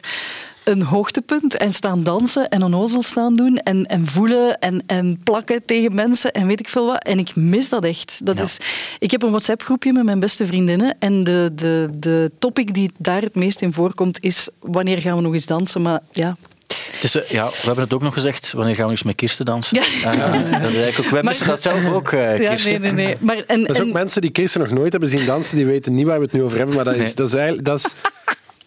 [0.64, 5.66] een hoogtepunt en staan dansen en onnozel staan doen en, en voelen en, en plakken
[5.66, 7.03] tegen mensen en weet ik veel wat.
[7.03, 8.26] En ik mis dat echt.
[8.26, 8.57] Dat is,
[8.99, 13.22] ik heb een WhatsApp-groepje met mijn beste vriendinnen en de, de, de topic die daar
[13.22, 15.82] het meest in voorkomt is wanneer gaan we nog eens dansen.
[15.82, 16.38] Maar ja,
[17.01, 19.78] eh, ja, we hebben het ook nog gezegd, wanneer gaan we eens met Kirsten dansen?
[20.01, 20.11] Ja.
[20.14, 23.18] Eh, dat is ook, wij Maar- missen dat zelf ook, eh, ja nee, nee, nee.
[23.20, 25.66] Maar, en, Dat is ook en- mensen die Kirsten nog nooit hebben zien dansen, die
[25.66, 26.76] weten niet waar we het nu over hebben.
[26.76, 27.14] Maar dat is, Nee.
[27.16, 27.93] dat is, eigenlijk, dat is,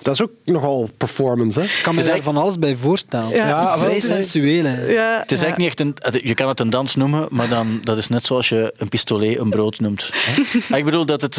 [0.07, 1.61] dat is ook nogal performance.
[1.61, 1.65] Hè?
[1.67, 3.29] ik kan me daar van alles bij voorstellen.
[3.29, 3.49] Ja.
[3.49, 4.65] Ja, vrij sensueel.
[4.65, 4.87] hè.
[4.93, 5.47] ja, Het is ja.
[5.47, 8.27] eigenlijk niet echt een, je kan het een dans noemen, maar dan, dat is net
[8.27, 10.11] zoals je een pistolet een brood noemt.
[10.77, 11.37] ik bedoel dat het,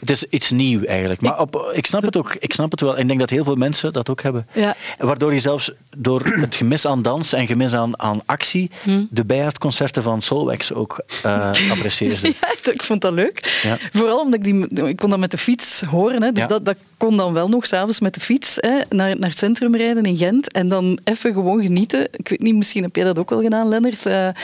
[0.00, 1.20] het is iets nieuw eigenlijk.
[1.20, 2.94] Maar op, ik snap het ook, ik snap het wel.
[2.94, 4.46] En ik denk dat heel veel mensen dat ook hebben.
[4.52, 4.74] Ja.
[4.98, 8.70] Waardoor je zelfs door het gemis aan dans en gemis aan, aan actie
[9.10, 12.34] de bijaardconcerten van Solwax ook eh apprecieerde.
[12.40, 13.60] Ja, ik vond dat leuk.
[13.62, 13.76] Ja.
[13.92, 16.22] Vooral omdat ik die, ik kon dat met de fiets horen.
[16.22, 16.32] Hè.
[16.32, 16.48] Dus Ja.
[16.48, 19.76] dat, dat kon dan wel nog s'avonds met de fiets hè, naar, naar het centrum
[19.76, 20.52] rijden in Gent.
[20.52, 22.08] En dan even gewoon genieten.
[22.12, 24.06] Ik weet niet, misschien heb jij dat ook wel gedaan, Lennart.
[24.06, 24.34] Eh, Eh,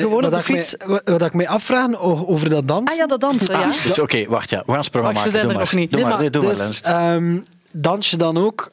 [0.00, 0.74] gewoon op wat de ik fiets.
[0.78, 2.92] mij- wat, wat ik mij afvraag over dat dansen...
[2.92, 3.66] Ah ja, dat dansen, ja.
[3.68, 5.30] Dus oké, wacht ja, we gaan Wacht, we maken.
[5.30, 5.58] zijn Doe er maar.
[5.58, 5.90] nog niet.
[5.92, 7.14] Doe Nee, maar, nee, doe maar, dus, Lennart.
[7.22, 7.38] ehm,
[7.70, 8.70] dans je dan ook,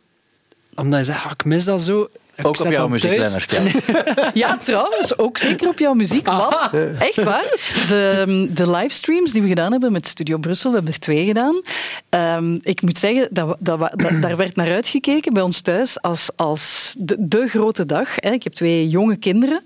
[0.75, 2.07] omdat je zegt, ah, ik mis dat zo.
[2.35, 3.17] Ik Ook op jouw muziek.
[3.17, 3.51] Lennart.
[3.51, 3.61] Ja.
[4.33, 6.25] Ja, trouwens, ook zeker op jouw muziek.
[6.27, 6.55] Want,
[6.99, 7.45] echt waar,
[7.87, 11.61] de, de livestreams die we gedaan hebben met Studio Brussel, we hebben er twee gedaan.
[12.09, 16.29] Ehm, ik moet zeggen, dat, dat, dat- daar werd naar uitgekeken bij ons thuis als,
[16.35, 18.19] als de, de grote dag.
[18.19, 19.61] Ik heb twee jonge kinderen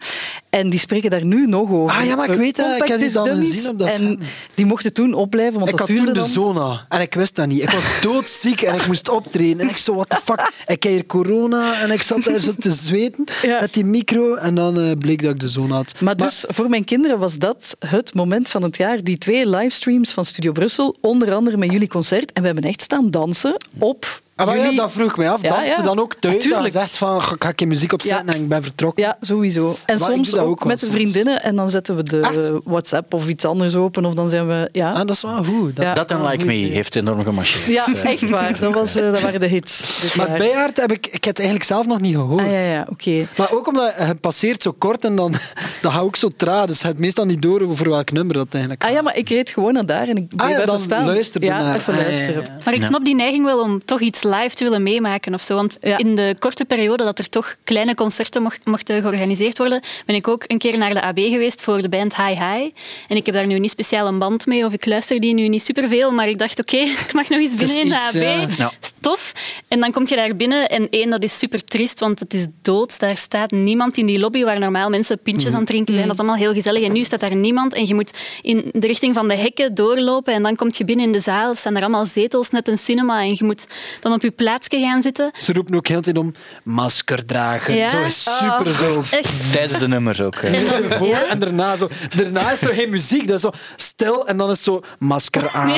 [0.50, 1.96] en die spreken daar nu nog over.
[1.96, 2.82] Ah ja, maar ik weet dat.
[2.82, 4.20] Ik heb die dan gezien op dat En
[4.56, 7.48] die mochten toen opblijven, want Ik dat had toen de zona en ik wist dat
[7.48, 7.62] niet.
[7.62, 9.60] Ik was doodziek en ik moest optreden.
[9.60, 10.52] En ik zo, what the fuck.
[10.68, 13.60] Ik heb hier corona en ik zat daar zo te zweten Ja.
[13.60, 14.36] met die micro.
[14.36, 15.94] En dan eh, bleek dat ik de zona had.
[16.00, 19.04] Maar dus voor mijn kinderen was dat het moment van het jaar.
[19.04, 22.34] Die twee livestreams van Studio Brussel, onder andere met jullie concert.
[22.34, 24.78] En we hebben echt staan dansen op Ah, maar ja, jullie...
[24.78, 25.42] dat vroeg mij af.
[25.42, 25.82] Ja, Danste ja.
[25.82, 26.34] dan ook thuis?
[26.34, 26.74] Dat je Tuurlijk.
[26.74, 28.34] zegt van, ga ga ik je muziek opzetten Ja.
[28.34, 29.04] en ik ben vertrokken.
[29.04, 29.76] Ja, sowieso.
[29.86, 31.44] En Maar soms ook, ook met de vriendinnen.
[31.44, 32.52] En dan zetten we de Echt?
[32.64, 34.06] WhatsApp of iets anders open.
[34.06, 34.70] Of dan zijn we...
[34.72, 35.76] Ja, Ah, dat is wel goed.
[35.76, 35.94] Dat- Ja.
[35.94, 37.66] Dat en Like Me heeft enorm gemarcheerd.
[37.66, 38.60] ja echt waar.
[38.60, 40.14] Dat, was, eh, dat waren de hits.
[40.16, 40.38] Maar jaar.
[40.38, 42.42] Bijaard heb ik, ik heb het eigenlijk zelf nog niet gehoord.
[42.44, 43.28] Ah ja, ja, oké.
[43.38, 45.34] Maar ook omdat het passeert zo kort en dan,
[45.82, 46.66] dan ga ik ook zo traag.
[46.66, 49.50] Dus het meestal niet door over welk nummer dat eigenlijk Ah ja, maar ik reed
[49.50, 51.00] gewoon naar daar en ik bleef Ah ja, even staan.
[51.00, 51.76] Ja, naar.
[51.76, 52.44] even Ah, ja, ja, luisteren.
[52.44, 52.58] ja.
[52.66, 52.86] Maar ik Ja.
[52.86, 55.56] snap die neiging wel om toch iets live te willen meemaken of zo.
[55.56, 55.98] Want Ja.
[55.98, 60.28] in de korte periode dat er toch kleine concerten mocht, mochten georganiseerd worden, ben ik
[60.28, 62.72] ook een keer naar de AB geweest voor de band Hi Hi.
[63.08, 65.48] En ik heb daar nu niet speciaal een band mee, of ik luister die nu
[65.48, 66.78] niet superveel, maar ik dacht, oké,
[67.08, 68.58] ik mag nog eens binnen in de iets, AB.
[68.58, 68.72] Ja.
[69.00, 69.34] Tof.
[69.68, 72.48] En dan kom je daar binnen en één, dat is super triest, want het is
[72.62, 73.00] dood.
[73.00, 76.06] Daar staat niemand in die lobby waar normaal mensen pintjes aan het drinken zijn.
[76.06, 76.84] Dat is allemaal heel gezellig.
[76.84, 78.12] En nu staat daar niemand en je moet
[78.42, 81.50] in de richting van de hekken doorlopen en dan kom je binnen in de zaal.
[81.50, 83.66] Er staan er allemaal zetels, net een cinema, en je moet
[84.00, 85.32] dan op je plaatsje gaan zitten.
[85.42, 87.76] Ze roepen ook heel tijd om masker dragen.
[87.76, 87.90] Ja?
[87.90, 89.18] Zo is super Oh, zo.
[89.18, 89.52] Echt.
[89.52, 90.36] Tijdens de nummers ook.
[90.36, 90.68] En dan-
[90.98, 91.24] Voor ja.
[91.26, 91.90] en daarna zo.
[92.18, 93.28] Daarna is er geen muziek.
[93.28, 95.74] Dat is zo stil en dan is zo masker aan,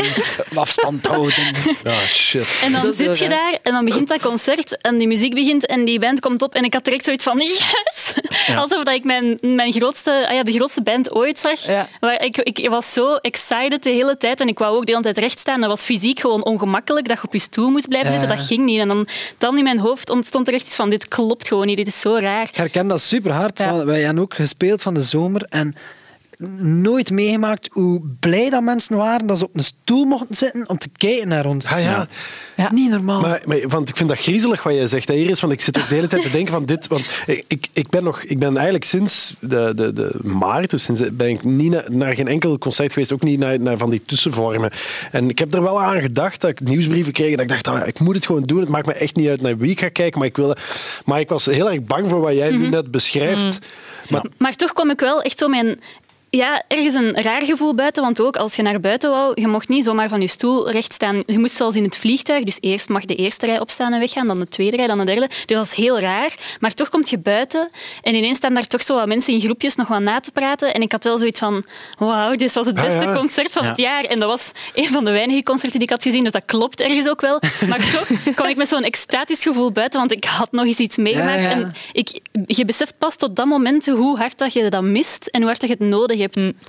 [0.55, 1.53] afstand houden.
[1.83, 2.47] Ja, shit.
[2.63, 3.37] En dan zit je raar.
[3.37, 6.55] daar en dan begint dat concert en die muziek begint en die band komt op
[6.55, 8.13] en ik had direct zoiets van yes!
[8.55, 11.65] Alsof dat ik mijn, mijn grootste, ah ja, de grootste band ooit zag.
[11.65, 11.87] Ja.
[11.99, 15.03] Waar ik, ik was zo excited de hele tijd en ik wou ook de hele
[15.03, 15.59] tijd recht staan.
[15.59, 18.19] Dat was fysiek gewoon ongemakkelijk dat je op je stoel moest blijven Ja.
[18.19, 18.30] zitten.
[18.37, 18.79] Dat ging niet.
[18.79, 19.07] En dan,
[19.37, 21.99] dan in mijn hoofd ontstond er echt iets van dit klopt gewoon niet, dit is
[21.99, 22.43] zo raar.
[22.43, 23.59] Ik herken dat super hard.
[23.59, 23.85] Ja.
[23.85, 25.75] Wij hebben ook gespeeld van de zomer en
[26.59, 30.77] nooit meegemaakt hoe blij dat mensen waren dat ze op een stoel mochten zitten om
[30.77, 31.65] te kijken naar ons.
[31.65, 32.07] Ah, ja.
[32.55, 32.71] Ja.
[32.71, 33.21] Niet normaal.
[33.21, 35.77] Maar, maar, want ik vind dat griezelig wat jij zegt hè, Iris, want ik zit
[35.77, 37.09] ook de hele tijd te denken van dit, want
[37.47, 41.29] ik, ik, ben, nog, ik ben eigenlijk sinds de, de, de maart, dus sinds, ben
[41.29, 44.71] ik niet naar, naar geen enkel concert geweest, ook niet naar, naar van die tussenvormen.
[45.11, 47.81] En ik heb er wel aan gedacht dat ik nieuwsbrieven kreeg en dat ik dacht,
[47.81, 49.79] ah, ik moet het gewoon doen, het maakt me echt niet uit naar wie ik
[49.79, 50.57] ga kijken, maar ik, wilde,
[51.05, 53.59] maar ik was heel erg bang voor wat jij nu net beschrijft.
[54.09, 55.79] Maar Maar toch kwam ik wel echt zo mijn...
[56.37, 59.69] Ja, ergens een raar gevoel buiten, want ook als je naar buiten wou, je mocht
[59.69, 61.23] niet zomaar van je stoel recht staan.
[61.25, 64.27] Je moest zoals in het vliegtuig, dus eerst mag de eerste rij opstaan en weggaan,
[64.27, 65.27] dan de tweede rij, dan de derde.
[65.27, 66.35] Dus dat was heel raar.
[66.59, 67.69] Maar toch kom je buiten
[68.01, 70.73] en ineens staan daar toch zo wat mensen in groepjes nog wat na te praten.
[70.73, 71.65] En ik had wel zoiets van,
[71.97, 73.15] wauw, dit was het Ah, beste ja.
[73.15, 73.83] concert van het Ja.
[73.83, 74.03] jaar.
[74.03, 76.81] En dat was een van de weinige concerten die ik had gezien, dus dat klopt
[76.81, 77.39] ergens ook wel.
[77.69, 80.97] Maar toch kwam ik met zo'n extatisch gevoel buiten, want ik had nog eens iets
[80.97, 81.41] meegemaakt.
[81.41, 81.49] Ja.
[81.49, 85.39] En ik, je beseft pas tot dat moment hoe hard dat je dat mist en
[85.39, 86.19] hoe hard dat je het nodig hebt.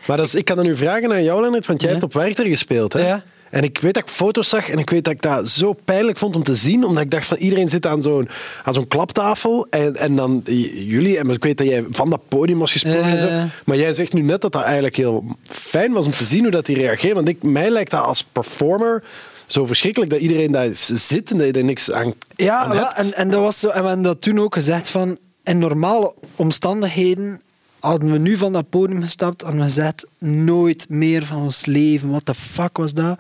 [0.07, 2.13] Maar dat is, ik kan dat nu vragen aan jou, Leonard, want jij hebt op
[2.13, 2.93] Werchter gespeeld.
[2.93, 3.07] Hè?
[3.07, 3.23] Ja.
[3.51, 6.19] En ik weet dat ik foto's zag en ik weet dat ik dat zo pijnlijk
[6.19, 8.29] vond om te zien, omdat ik dacht van iedereen zit aan zo'n,
[8.65, 10.43] aan zo'n klaptafel en, en dan
[10.75, 13.49] jullie, en ik weet dat jij van dat podium was gesprongen en zo, Ja.
[13.65, 16.51] maar jij zegt nu net dat dat eigenlijk heel fijn was om te zien hoe
[16.51, 19.03] dat die reageert, want ik, mij lijkt dat als performer
[19.47, 22.85] zo verschrikkelijk dat iedereen daar zit en dat je er niks aan, Ja, aan wel,
[22.85, 22.95] hebt.
[22.99, 23.69] en, en dat was zo.
[23.69, 27.41] En we hebben dat toen ook gezegd van in normale omstandigheden
[27.83, 32.11] hadden we nu van dat podium gestapt en we gezegd nooit meer van ons leven.
[32.11, 33.19] Wat de fuck was dat?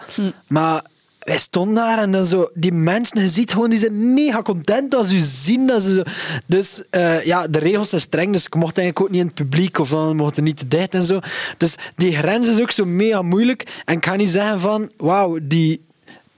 [0.49, 0.85] Maar
[1.19, 4.95] wij stonden daar en dan zo, die mensen, je ziet gewoon, die zijn mega content
[4.95, 6.07] als u zien dat ze.
[6.47, 9.35] Dus eh, ja, de regels zijn streng, dus ik mocht eigenlijk ook niet in het
[9.35, 11.21] publiek of dan mocht er niet te dicht en zo.
[11.59, 13.83] Dus die grens is ook zo mega moeilijk.
[13.85, 15.85] En ik ga niet zeggen van, wauw, die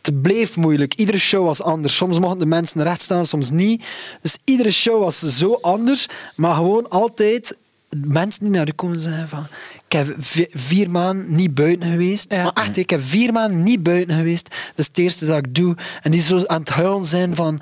[0.03, 0.95] het bleef moeilijk.
[0.95, 1.97] Iedere show was anders.
[1.97, 3.85] Soms mochten de mensen recht staan, soms niet.
[4.21, 6.09] Dus iedere show was zo anders.
[6.37, 7.57] Maar gewoon altijd
[8.05, 9.47] mensen die naar u komen zeggen van...
[9.87, 12.35] Ik heb vi- vier maanden niet buiten geweest.
[12.35, 12.43] Ja.
[12.43, 14.49] Maar echt, ik heb vier maanden niet buiten geweest.
[14.51, 15.77] Dat is het eerste dat ik doe.
[16.03, 17.61] En die zo aan het huilen zijn van...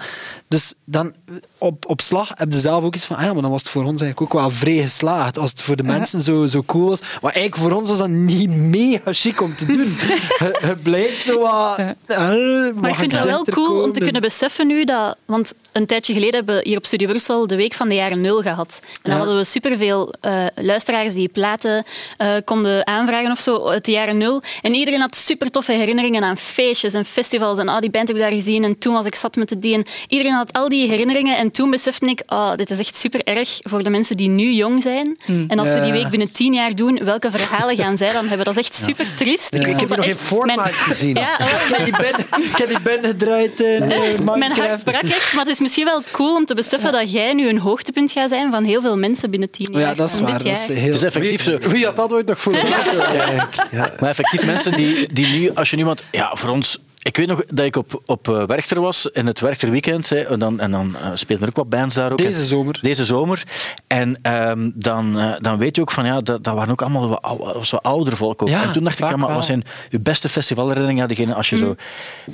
[0.49, 1.12] Dus dan
[1.59, 3.16] op, op slag heb je zelf ook iets van...
[3.16, 5.38] Ah ja, maar dan was het voor ons eigenlijk ook wel vrij geslaagd.
[5.38, 7.01] Als het voor de mensen zo, zo cool was.
[7.01, 9.97] Maar eigenlijk voor ons was dat niet mega chic om te doen.
[10.62, 11.76] Het- blijkt zo wat...
[12.74, 15.16] Maar ik vind het wel cool om te kunnen beseffen nu dat...
[15.24, 18.20] Want een tijdje geleden hebben we hier op Studio Brussel de week van de jaren
[18.20, 18.80] nul gehad.
[18.82, 19.18] En dan Ja.
[19.18, 21.84] hadden we superveel eh luisteraars die platen
[22.16, 24.43] eh, konden aanvragen of zo uit de jaren nul.
[24.62, 27.59] En iedereen had super toffe herinneringen aan feestjes en festivals.
[27.59, 29.59] En ah, die band heb ik daar gezien en toen was ik zat met de
[29.59, 29.74] die.
[29.74, 31.37] En iedereen had al die herinneringen.
[31.37, 34.53] En toen besefte ik, oh, dit is echt super erg voor de mensen die nu
[34.53, 35.16] jong zijn.
[35.49, 38.45] En als we die week binnen tien jaar doen, welke verhalen gaan zij dan hebben?
[38.45, 39.55] Dat is echt super triest.
[39.55, 41.14] Ik, ik heb die nog Fortnite mijn- gezien.
[41.14, 45.03] Ja, Ik heb die band, ik heb die band gedraaid in eh, mijn hart brak
[45.03, 48.12] echt, maar het is misschien wel cool om te beseffen dat jij nu een hoogtepunt
[48.12, 49.80] gaat zijn van heel veel mensen binnen tien jaar.
[49.80, 50.33] Ja, dat is waar.
[50.33, 50.76] Dat is heel...
[50.87, 51.59] Het is effectief zo.
[51.59, 52.55] Wie had dat ooit nog voor
[53.70, 53.93] ja.
[54.01, 56.78] Maar effectief, mensen die, die nu, als je niemand, ja, voor ons.
[57.03, 60.09] Ik weet nog dat ik op, op eh, Werchter was, in het Werchter weekend.
[60.09, 62.18] Hè, en dan, en dan speelden er ook wat bands daar ook.
[62.18, 62.78] Deze En- zomer.
[62.82, 63.42] Deze zomer.
[63.86, 67.09] En ehm, dan, eh, dan weet je ook van, ja, dat, dat waren ook allemaal
[67.09, 68.48] wat, ou- was wat ouder volk ook.
[68.48, 71.03] Ja, en toen dacht ik, ja, maar wat zijn uw beste festivalherinneringen?
[71.03, 71.76] Ja, degene als je zo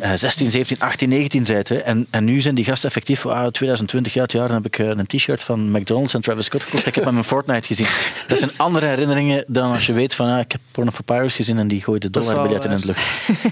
[0.00, 1.68] eh, 16, 17, 18, 19 bent.
[1.68, 1.76] Hè.
[1.76, 4.78] En, en nu zijn die gasten effectief, ah, 2020 jaar, het jaar, dan heb ik
[4.78, 6.86] een t-shirt van McDonald's en Travis Scott gekocht.
[6.86, 7.86] Ik heb hem in Fortnite gezien.
[8.28, 11.36] Dat zijn andere herinneringen dan als je weet van, ah, ik heb Porno for Pirates
[11.36, 13.02] gezien en die gooide dollarbiljetten in de lucht.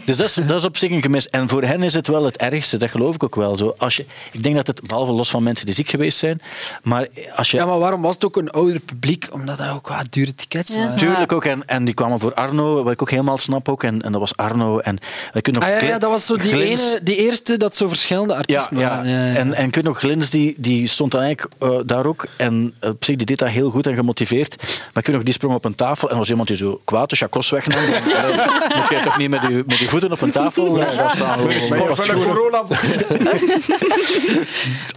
[0.05, 1.29] Dus dat is, dat is op zich een gemis.
[1.29, 3.57] En voor hen is het wel het ergste, dat geloof ik ook wel.
[3.59, 6.41] Zo, als je, ik denk dat het, behalve los van mensen die ziek geweest zijn,
[6.83, 7.57] maar als je...
[7.57, 9.29] Ja, maar waarom was het ook een ouder publiek?
[9.33, 10.79] Omdat dat ook wat dure tickets Ja.
[10.79, 10.97] waren.
[10.97, 14.03] Tuurlijk ook, en, en die kwamen voor Arno, wat ik ook helemaal snap ook, en,
[14.03, 14.79] en dat was Arno.
[14.79, 14.99] En
[15.33, 17.77] we kunnen nog Ah, ja, ja, dat was zo die, Glins- ene, die eerste dat
[17.77, 18.89] zo verschillende artiesten ja.
[18.89, 19.09] waren.
[19.11, 19.35] Ja, ja.
[19.35, 22.27] En, en ik weet nog, Glins die, die stond dan eigenlijk eh, daar ook.
[22.37, 24.57] En op zich die deed dat heel goed en gemotiveerd.
[24.67, 26.81] Maar ik weet nog, die sprong op een tafel en er was iemand die zo
[26.85, 27.81] kwaad de chacos wegnam.
[27.91, 30.81] Dan, dan moet je toch niet met je, met je voeten op een tafel.
[30.81, 31.39] eh, staan.
[31.51, 32.67] Gewoon-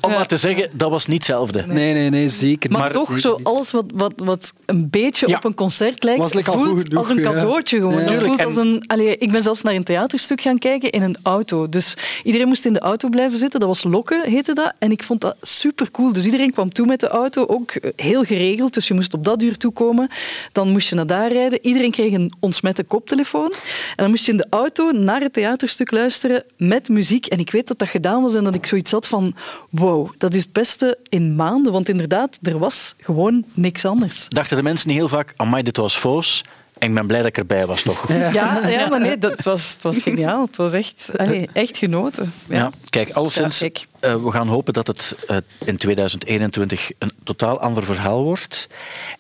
[0.02, 1.64] Om maar te zeggen, dat was niet hetzelfde.
[1.68, 3.45] Nee, nee, nee, zeker Maar, toch, Zeker zo niet.
[3.45, 5.36] alles wat, wat, wat een beetje Ja.
[5.36, 7.22] op een concert lijkt, Was like al voelt genoeg, als een ja.
[7.22, 7.93] cadeautje gewoon.
[7.93, 8.00] Ja.
[8.00, 11.02] Dat Tuurlijk, voelt als een, allee, ik ben zelfs naar een theaterstuk gaan kijken in
[11.02, 11.70] een auto.
[11.70, 11.93] Dus
[12.24, 13.60] iedereen moest in de auto blijven zitten.
[13.60, 14.74] Dat was Lokken, heette dat.
[14.80, 16.14] En ik vond dat super cool.
[16.14, 18.74] Dus iedereen kwam toe met de auto, ook heel geregeld.
[18.74, 20.08] Dus je moest op dat uur toekomen.
[20.52, 21.60] Dan moest je naar daar rijden.
[21.62, 23.52] Iedereen kreeg een ontsmette koptelefoon.
[23.52, 27.26] En dan moest je in de auto naar het theaterstuk luisteren met muziek.
[27.26, 29.36] En ik weet dat dat gedaan was en dat ik zoiets had van...
[29.70, 31.72] Wow, dat is het beste in maanden.
[31.72, 34.26] Want inderdaad, er was gewoon niks anders.
[34.28, 36.44] Dachten de mensen niet heel vaak, amai, dit was Foos.
[36.80, 38.08] En ik ben blij dat ik erbij was, toch?
[38.14, 40.46] Ja, ja maar nee, dat was, het was geniaal.
[40.46, 42.34] Het was echt, allee, echt genoten.
[42.48, 42.58] Ja.
[42.58, 43.88] Ja, kijk, alleszins, Ja, kijk.
[44.00, 48.68] eh, we gaan hopen dat het eh, in 2021 een totaal ander verhaal wordt.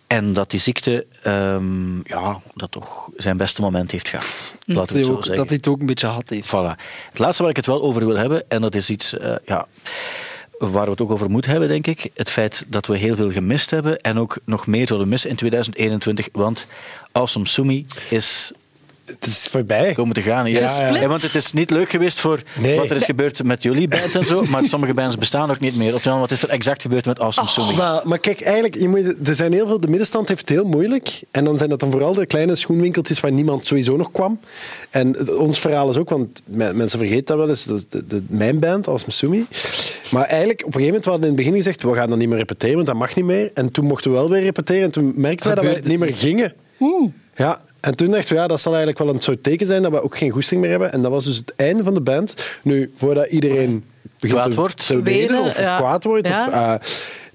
[0.07, 4.25] En dat die ziekte ehm, ja, dat toch zijn beste moment heeft gehad.
[4.25, 5.35] Laten we Dat het hij zo ook- zeggen.
[5.37, 6.47] dat hij het ook een beetje had heeft.
[6.47, 6.75] Voilà.
[7.09, 9.67] Het laatste waar ik het wel over wil hebben, en dat is iets eh, ja,
[10.59, 12.11] waar we het ook over moeten hebben, denk ik.
[12.13, 15.35] Het feit dat we heel veel gemist hebben en ook nog meer zullen missen in
[15.35, 16.29] 2021.
[16.31, 16.67] Want
[17.11, 18.51] Awesome Sumi is
[19.19, 19.93] Het is voorbij.
[19.93, 20.45] komen te gaan.
[20.51, 21.01] Ja, Ja, ja.
[21.01, 22.77] Ja, want het is niet leuk geweest voor Nee.
[22.77, 25.75] wat er is gebeurd met jullie band en zo, maar sommige bands bestaan ook niet
[25.75, 25.93] meer.
[25.93, 27.75] Oftewel, wat is er exact gebeurd met Awesome Sumi?
[27.75, 30.65] Maar, maar kijk, eigenlijk, je moet, er zijn heel veel, de middenstand heeft het heel
[30.65, 31.21] moeilijk.
[31.31, 34.39] En dan zijn dat dan vooral de kleine schoenwinkeltjes waar niemand sowieso nog kwam.
[34.89, 37.85] En het- ons verhaal is ook, want me- mensen vergeten dat wel eens, dat is
[37.89, 39.45] de, de, mijn band, als Masumi.
[40.11, 42.17] Maar eigenlijk, op een gegeven moment, we hadden in het begin gezegd, we gaan dan
[42.19, 43.51] niet meer repeteren, want dat mag niet meer.
[43.53, 46.13] En toen mochten we wel weer repeteren en toen merkten wij dat wij niet meer
[46.15, 46.53] gingen.
[47.39, 49.91] Ja, en toen dachten we, ja, dat zal eigenlijk wel een soort teken zijn dat
[49.91, 50.91] we ook geen goesting meer hebben.
[50.91, 52.33] En dat was dus het einde van de band.
[52.61, 53.85] Nu, voordat iedereen
[54.19, 54.87] Kwaad te, wordt.
[54.87, 55.77] te Wenen, of, of ja.
[55.77, 56.47] kwaad wordt, Ja.
[56.47, 56.73] of, eh,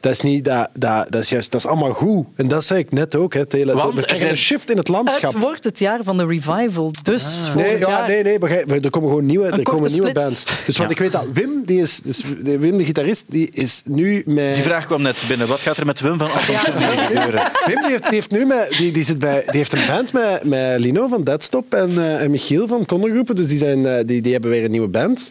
[0.04, 2.26] dat is niet, dat, dat, dat is juist, dat is allemaal goed.
[2.36, 4.70] En dat zei ik net ook, hè, het hele, Want we er krijgen een shift
[4.70, 5.32] in het landschap.
[5.32, 8.08] Het wordt het jaar van de revival, dus Nee, volgend ja, jaar.
[8.08, 10.22] nee, nee, begrijp- er komen gewoon nieuwe, er komen nieuwe split.
[10.24, 10.44] bands.
[10.66, 10.96] Dus want Ja.
[10.96, 14.54] ik weet dat Wim, die is, dus de- Wim de gitarist, die is nu met...
[14.54, 15.46] Die vraag kwam net binnen.
[15.46, 17.42] Wat gaat er met Wim van Sumi gebeuren?
[17.66, 20.12] Wim die heeft, die heeft nu met, die, die zit bij, die heeft een band
[20.12, 23.36] met, met Lino van Deadstop en, eh, en Michiel van Kondergroepen.
[23.36, 25.30] Dus die, zijn, eh, die, die hebben weer een nieuwe band.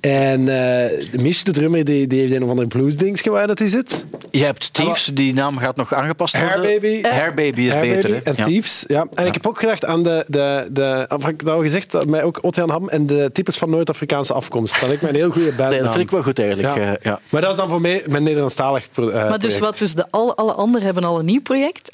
[0.00, 3.68] En eh Mich, de drummer, die, die heeft een of ander blues-dings waar dat hij
[3.68, 4.06] zit.
[4.30, 6.58] Je hebt Thieves, die naam gaat nog aangepast worden.
[6.58, 7.02] Hairbaby.
[7.02, 8.10] Hairbaby is Hairbaby beter.
[8.14, 8.20] hè?
[8.22, 8.44] En Ja.
[8.44, 9.06] Thieves, ja.
[9.14, 11.90] En ik heb ook gedacht aan de, de, de of heb ik dat al gezegd,
[11.90, 14.74] dat mij ook Ottian Ham en de types van Noord-Afrikaanse afkomst.
[14.80, 15.70] Dat lijkt mij een heel goede band.
[15.70, 16.74] Nee, dat vind ik wel goed eigenlijk.
[16.76, 16.92] Ja.
[16.92, 17.20] eh, ja.
[17.28, 19.58] Maar dat is dan voor mij mijn Nederlandstalig pro- eh, Maar dus project.
[19.60, 21.90] wat, dus de, alle, alle anderen hebben al een nieuw project.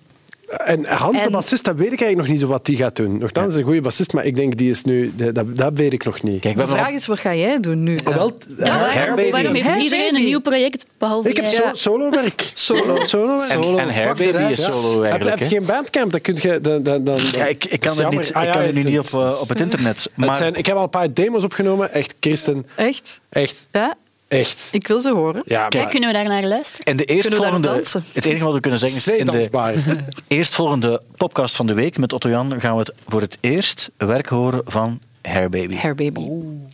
[0.46, 2.96] En Hans, de En- bassist, dat weet ik eigenlijk nog niet zo wat die gaat
[2.96, 3.18] doen.
[3.18, 5.12] Nochtans is hij een goede bassist, maar ik denk die is nu...
[5.16, 6.40] Dat, dat weet ik nog niet.
[6.40, 7.98] Kijk, De vraag is, wat ga jij doen nu?
[8.04, 9.30] Maar wel, Ja, waarom, Hairbaby.
[9.30, 12.50] waarom heeft iedereen een nieuw project, behalve ik heb zo, solo-werk.
[12.54, 13.78] Solo, solo en, werk.
[13.78, 15.38] en Hairbaby is solo Heb, eigenlijk.
[15.40, 16.60] heb je geen bandcamp, dan kun je...
[16.60, 18.48] Dan, dan, dan, Ja, ik, ik kan dat er niet, ik jammer.
[18.48, 20.02] Ah, kan ja, er nu het- niet op, het- eh, op het internet.
[20.02, 21.92] het Maar zijn, ik heb al een paar demos opgenomen.
[21.92, 22.66] Echt, Christen.
[22.76, 23.20] Echt?
[23.28, 23.94] Echt, Ja,
[24.28, 24.68] echt.
[24.72, 25.42] ik wil ze horen.
[25.44, 26.86] Ja, maar kunnen we daar naar luisteren?
[26.86, 28.04] en de Kunnen we eerstvolgende, daar dansen?
[28.12, 30.04] het enige wat we kunnen zeggen is zeer in de
[30.36, 34.28] eerstvolgende podcast van de week met Otto Jan gaan we het voor het eerst werk
[34.28, 35.76] horen van Hairbaby.
[35.76, 36.30] Hairbaby.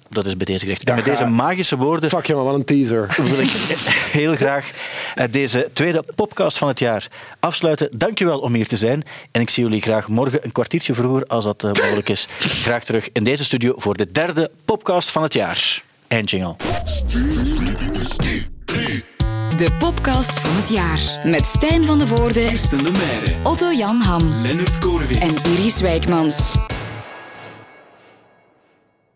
[0.09, 0.84] Dat is bij deze gezegd.
[0.84, 3.14] En met deze magische woorden Fuck je man, wat een teaser.
[3.30, 3.50] wil ik
[4.11, 4.70] heel graag
[5.14, 7.07] eh, deze tweede podcast van het jaar
[7.40, 7.88] afsluiten.
[7.96, 9.03] Dankjewel om hier te zijn.
[9.30, 12.84] En ik zie jullie graag morgen een kwartiertje vroeger, als dat eh, mogelijk is, graag
[12.84, 15.82] terug in deze studio voor de derde podcast van het jaar.
[16.12, 16.56] En jingle.
[19.56, 21.00] De podcast van het jaar.
[21.24, 23.32] Met Stijn van de Voorde, Kirsten Lemaire.
[23.42, 25.44] Otto Jan Ham Leonard Koorwits.
[25.44, 26.54] en Iris Wijkmans.